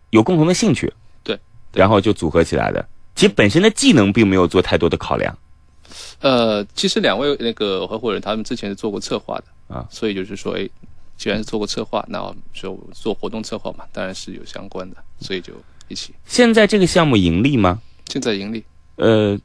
[0.09, 0.91] 有共同的兴趣，
[1.23, 1.39] 对，
[1.73, 2.85] 然后就组合起来的。
[3.15, 5.37] 其实本身的技能并没有做太多的考量。
[6.19, 9.45] 呃，其实两位那个合伙人他们之前是做过策划的。
[9.67, 10.69] 啊所以就是说，哎，
[11.17, 15.53] 既然是做过策划，那我们说做活动策划嘛，当然是有相关的，所以就
[15.87, 16.13] 一起。
[16.25, 17.81] 现在这个项目盈利吗？
[18.07, 18.63] 现在盈利，
[18.97, 19.37] 呃，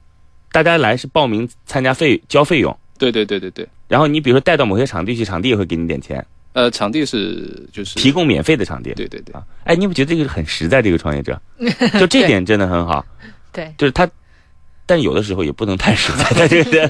[0.52, 8.92] 大家来是报名参加费交费用，对对对对对，然后你比如说带到某些场地去，场地也会给你点钱，呃，场地是就是提，供免费的场地。
[8.94, 10.82] 对对对，啊，哎，你不觉得这个很实在？
[10.82, 11.40] 这个创业者，
[11.98, 13.04] 就这点真的很好，
[13.52, 14.08] 对，就是他，
[14.84, 16.86] 但有的时候也不能太实在，他这个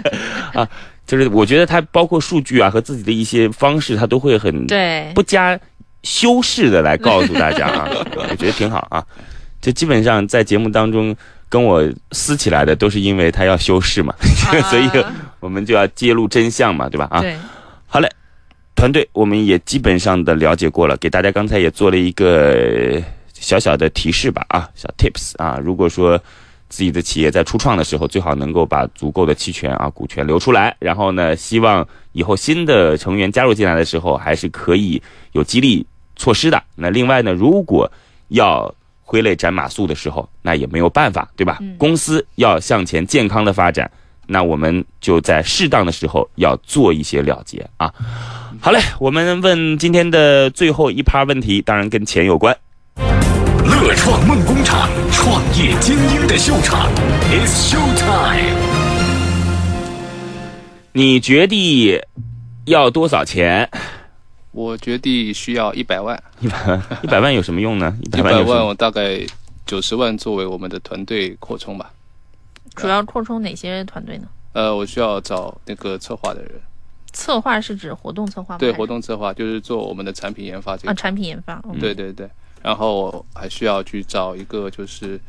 [0.54, 0.68] 啊，
[1.10, 5.58] 就是我觉得他包括数据啊和自己的一些方式，他都会很对，不加
[6.04, 9.04] 修饰的来告诉大家啊， 我觉得挺好啊。
[9.60, 11.12] 就基本上在节目当中
[11.48, 11.82] 跟我
[12.12, 14.14] 撕起来的，都是因为他要修饰嘛，
[14.70, 17.08] 所以啊我们就要揭露真相嘛，对吧？
[17.10, 17.24] 啊，
[17.88, 18.08] 好嘞，
[18.76, 23.02] 团队我们也基本上的了解过了，给大家刚才也做了一个
[23.34, 26.22] 小小的提示吧，啊，小 tips 啊，如果说
[26.70, 35.02] 自己的企业在初创的时候，最好能够把足够的期权啊股权留出来，然后呢，希望以后新的成员加入进来的时候，还是可以
[35.32, 35.84] 有激励
[36.16, 36.62] 措施的。
[36.76, 37.90] 那另外呢，如果
[38.28, 41.58] 要挥泪斩马谡的时候，那也没有办法，对吧？
[41.60, 43.90] 嗯公司要向前健康的发展，
[44.28, 47.92] 那我们就在适当的时候要做一些了结啊。
[48.60, 52.56] 好嘞，我们问今天的最后一趴问题，当然跟钱有关。
[53.64, 56.90] 乐创梦工厂，创业精英的秀场
[57.30, 58.56] ，It's Show Time。
[60.92, 62.00] 你决定
[62.64, 63.68] 要多少钱？
[64.52, 67.94] 我决定需要一百万，一百万，一百万有什么用呢？
[68.02, 68.66] 一百万万？
[68.66, 69.20] 我大概
[69.66, 71.92] 九十万作为我们的团队扩充吧。
[72.74, 74.26] 主要扩充哪些团队呢？
[74.52, 76.52] 呃，我需要找那个策划的人，
[77.12, 78.58] 策划是指活动策划吗？
[78.58, 81.62] 对，活动策划就是做我们的产品研发这个啊，产品研发。
[81.64, 82.28] 嗯对对对，
[82.62, 85.20] 然后还需要去找一个就是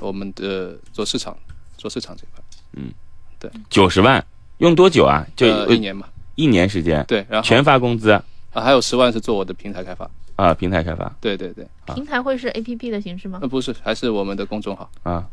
[0.00, 1.36] 我们的做市场
[1.76, 2.92] 做市场这块，嗯，
[3.38, 4.24] 对九十万，
[4.58, 5.26] 用多久啊？
[5.36, 6.06] 就、呃一年嘛。
[6.36, 8.24] 一年时间，对，然后全发工资啊，
[8.54, 10.10] 啊还有十万是做我的平台开发。
[10.36, 13.48] 啊平台开发对对对，平台会是 A P P 的形式吗呃？
[13.48, 14.90] 不是，还是我们的公众号。
[15.02, 15.26] 啊。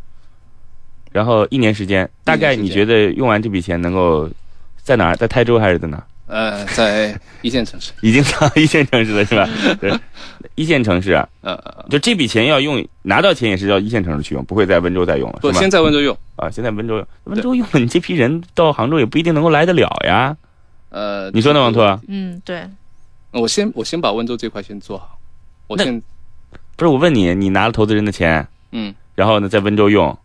[1.14, 4.30] 然后一年时间，大概你觉得用完这笔钱能够
[4.84, 5.16] 在哪儿？
[5.16, 6.04] 在台州还是在哪儿？
[6.28, 7.92] 呃，在一线城市。
[8.04, 9.50] 已经到一线城市了是吧？
[9.80, 9.92] 对，
[10.56, 15.60] 一线城市啊，呃呃，就这笔钱要用，拿到钱也是要一线城市去用，不会在温州再用了，不，是吗？
[15.62, 16.18] 先在温州用。
[16.36, 20.36] 啊，先在温州用，温州用了，你这批人到杭州也不一定能够来得了呀。
[20.90, 22.00] 呃，你说呢，王拓？
[22.08, 22.62] 嗯，对，
[23.32, 25.18] 我先我先把温州这块先做好。
[25.68, 26.02] 我先
[26.76, 30.18] 不是我问你，你拿了投资人的钱，嗯，然后呢在温州用，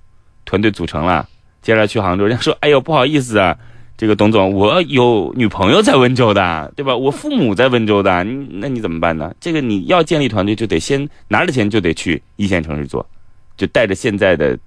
[0.44, 1.26] 团队组成了，
[1.62, 3.56] 接下来去杭州，人家说，哎呦不好意思啊，
[4.02, 6.96] 这个董总，我有女朋友在温州的，对吧？
[6.96, 9.32] 我父母在温州的，你那你怎么办呢？
[9.38, 13.08] 这个你要建立团队，就得先拿着钱就得去一线城市做，
[13.56, 14.58] 就带着现在的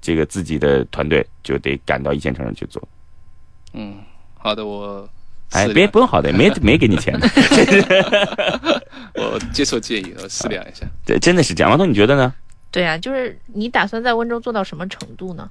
[0.00, 2.82] 这个自己的团队，就得赶到一线城市去做。
[3.74, 3.94] 嗯，
[4.36, 5.08] 好的，我
[5.52, 7.28] 哎，别不用好的，没没给你钱的，
[9.14, 10.84] 我接受建议，我思量一下。
[11.06, 11.70] 对，真的是这样。
[11.70, 12.34] 王彤，你觉得呢？
[12.72, 15.48] 对啊，就是你打算在温州做到什么程度呢？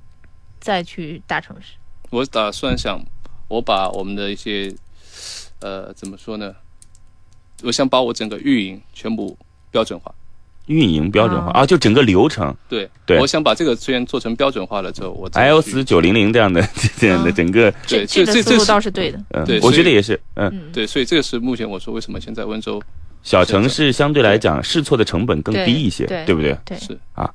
[0.60, 1.76] 再去大城市？
[2.10, 3.00] 我打算想，
[3.50, 4.74] 我把我们的一些，
[5.60, 6.56] 呃，怎么说呢？
[7.64, 9.38] 我想把我整个运营全部
[9.70, 10.10] 标准化。
[10.68, 11.62] 运营标准化啊。
[11.62, 12.56] 啊，就整个流程。
[12.70, 13.20] 对，对。
[13.20, 16.62] 我想把这个资源做成标准化了之后，我再去，iOS 九零零这样的
[16.96, 17.34] 这样的嗯。
[17.34, 19.20] 整个，对，这个思路这这这是倒是对的。
[19.32, 22.82] 嗯对，我觉得也是，嗯，嗯，对，所以这个是目前我说为什么现在温州
[23.24, 26.56] 小城市相对来讲试错的成本更低一些，对对不对？
[26.64, 26.98] 对，是。
[27.14, 27.30] 啊。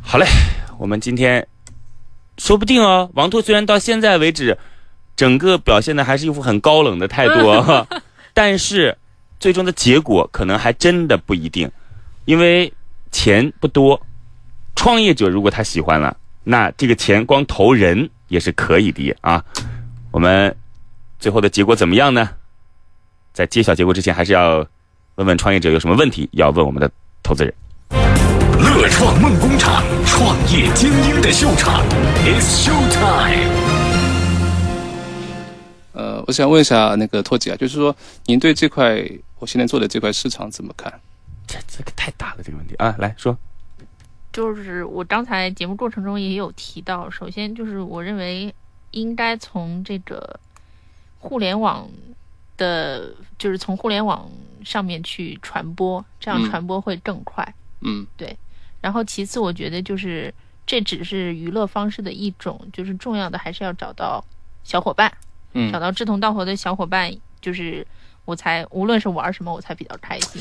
[0.00, 0.26] 好嘞，
[0.78, 1.44] 我们今天
[2.38, 4.56] 说不定哦，王拓虽然到现在为止
[5.16, 7.86] 整个表现的还是一副很高冷的态度啊，
[8.34, 8.96] 但是
[9.40, 11.70] 最终的结果可能还真的不一定，
[12.26, 12.70] 因为
[13.10, 14.00] 钱不多，
[14.74, 19.42] 创业者如果他喜欢了，那这个钱光投人也是可以的啊。
[20.10, 20.54] 我们
[21.18, 22.28] 最后的结果怎么样呢？
[23.32, 24.66] 在揭晓结果之前，还是要
[25.16, 26.90] 问问创业者有什么问题要问我们的
[27.22, 27.54] 投资人。
[28.58, 31.82] 乐创梦工厂，创业精英的秀场
[32.24, 33.75] ，It's Show Time。
[36.26, 37.94] 呃，我想问一下那个托吉啊，就是说
[38.26, 39.02] 您对这块
[39.38, 40.92] 我现在做的这块市场怎么看？
[41.46, 43.36] 这这个太大了，这个问题啊，来说。
[44.32, 48.54] 就是我刚才节目过程中也有提到，首先就是我认为
[48.90, 50.38] 应该从这个
[51.18, 51.88] 互联网
[52.56, 54.28] 的，就是从互联网
[54.64, 57.54] 上面去传播，这样嗯传播会更快。
[57.80, 58.36] 嗯对
[58.80, 60.32] 然后其次，我觉得就是
[60.66, 64.22] 这只是娱乐方式的一种，就是重要的还是要找到
[64.64, 65.10] 小伙伴，
[65.56, 67.86] 嗯找到志同道合的小伙伴，就是
[68.24, 70.40] 我才无论是玩什么，我才比较开心。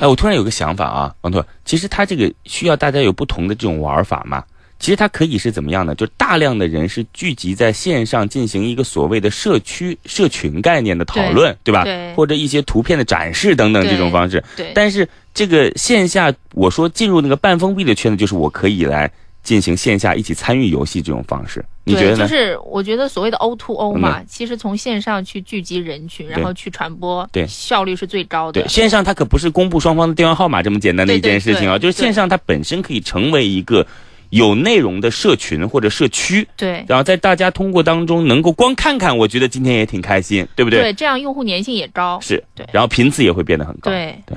[0.00, 4.42] 哎，我突然有个想法啊，王拓，其实他这个需要大家有不同的这种玩法嘛。
[4.78, 5.94] 其实它可以是怎么样呢？
[5.94, 11.82] 就大量的人是聚集在线上进行一个所谓的社区社群概念的讨论，对吧？
[11.84, 14.44] 对或者一些图片的展示等等这种方式。
[14.54, 19.10] 对，但是这个线下，我说进入那个半封闭的圈子，就是我可以来
[19.46, 28.60] 进行线下一起参与游戏这种方式，你觉得就是我觉得所谓的 O to O 嘛，嗯其实从线上去聚集人群，然后去传播，对效率是最高的。
[28.60, 33.86] 对，线上它可不是公布双方的电话号码这么简单的一件事情啊，对对对就是线上它本身可以成为一个
[34.30, 40.80] 有内容的社群或者社区，对然后在大家通过当中能够光看看，我觉得今天也挺开心，对不对？
[40.82, 42.18] 对，这样用户粘性也高。
[42.20, 43.92] 是，对然后频次也会变得很高。
[43.92, 44.36] 对对。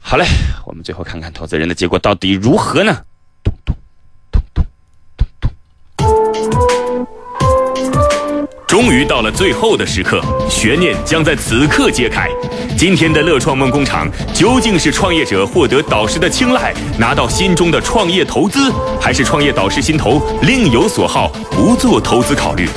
[0.00, 0.24] 好嘞，
[0.66, 3.02] 我们最后看看投资人的结果到底如何呢？
[8.66, 12.28] 终于到了最后的时刻，悬念将在此刻揭开。
[12.76, 18.70] 今天的乐创梦工厂究竟是创业者获得导师的青睐，拿到心中的创业投资，
[19.00, 22.68] 还是创业导师心头另有所好，不做投资考虑？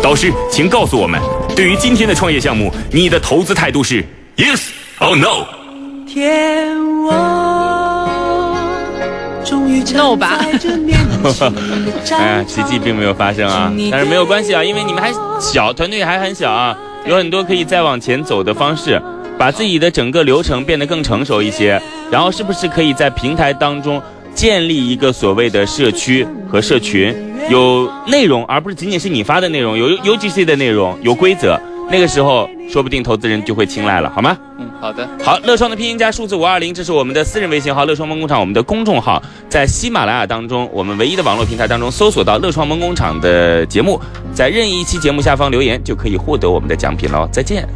[0.00, 1.20] 导师，请告诉我们，
[1.56, 4.04] 对于今天的创业项目，你的投资态度是
[4.36, 4.60] yes
[5.00, 5.44] or no？
[6.06, 7.12] 天我
[9.44, 9.86] 终于的
[10.58, 10.86] 战
[12.18, 19.00] 哎奇迹并没有发生啊，但是没有关系啊，因为你们还小，团队还很小啊，有很多可以再往前走的方式，
[19.38, 24.00] 把自己的整个流程变得更成熟一些，然后是不是可以在平台当中
[24.34, 27.14] 建立一个所谓的社区和社群，
[27.50, 31.60] 有内容，而不是仅仅是你发的内容，有 UGC 的内容，有规则，
[31.90, 34.36] 那个时候说不定投资人就会青睐了，好吗？
[34.58, 35.08] 嗯，好的。
[35.24, 43.98] 好，乐创的拼音加数字五二零，这是我们的私人微信号“乐创梦工厂”，我们的公众号在喜马拉雅当中，我们唯一的网络平台当中搜索到“乐创梦工厂”的节目，
[44.34, 47.26] 在任意一期节目下方留言就可以获得我们的奖品喽。
[47.32, 47.66] 再见。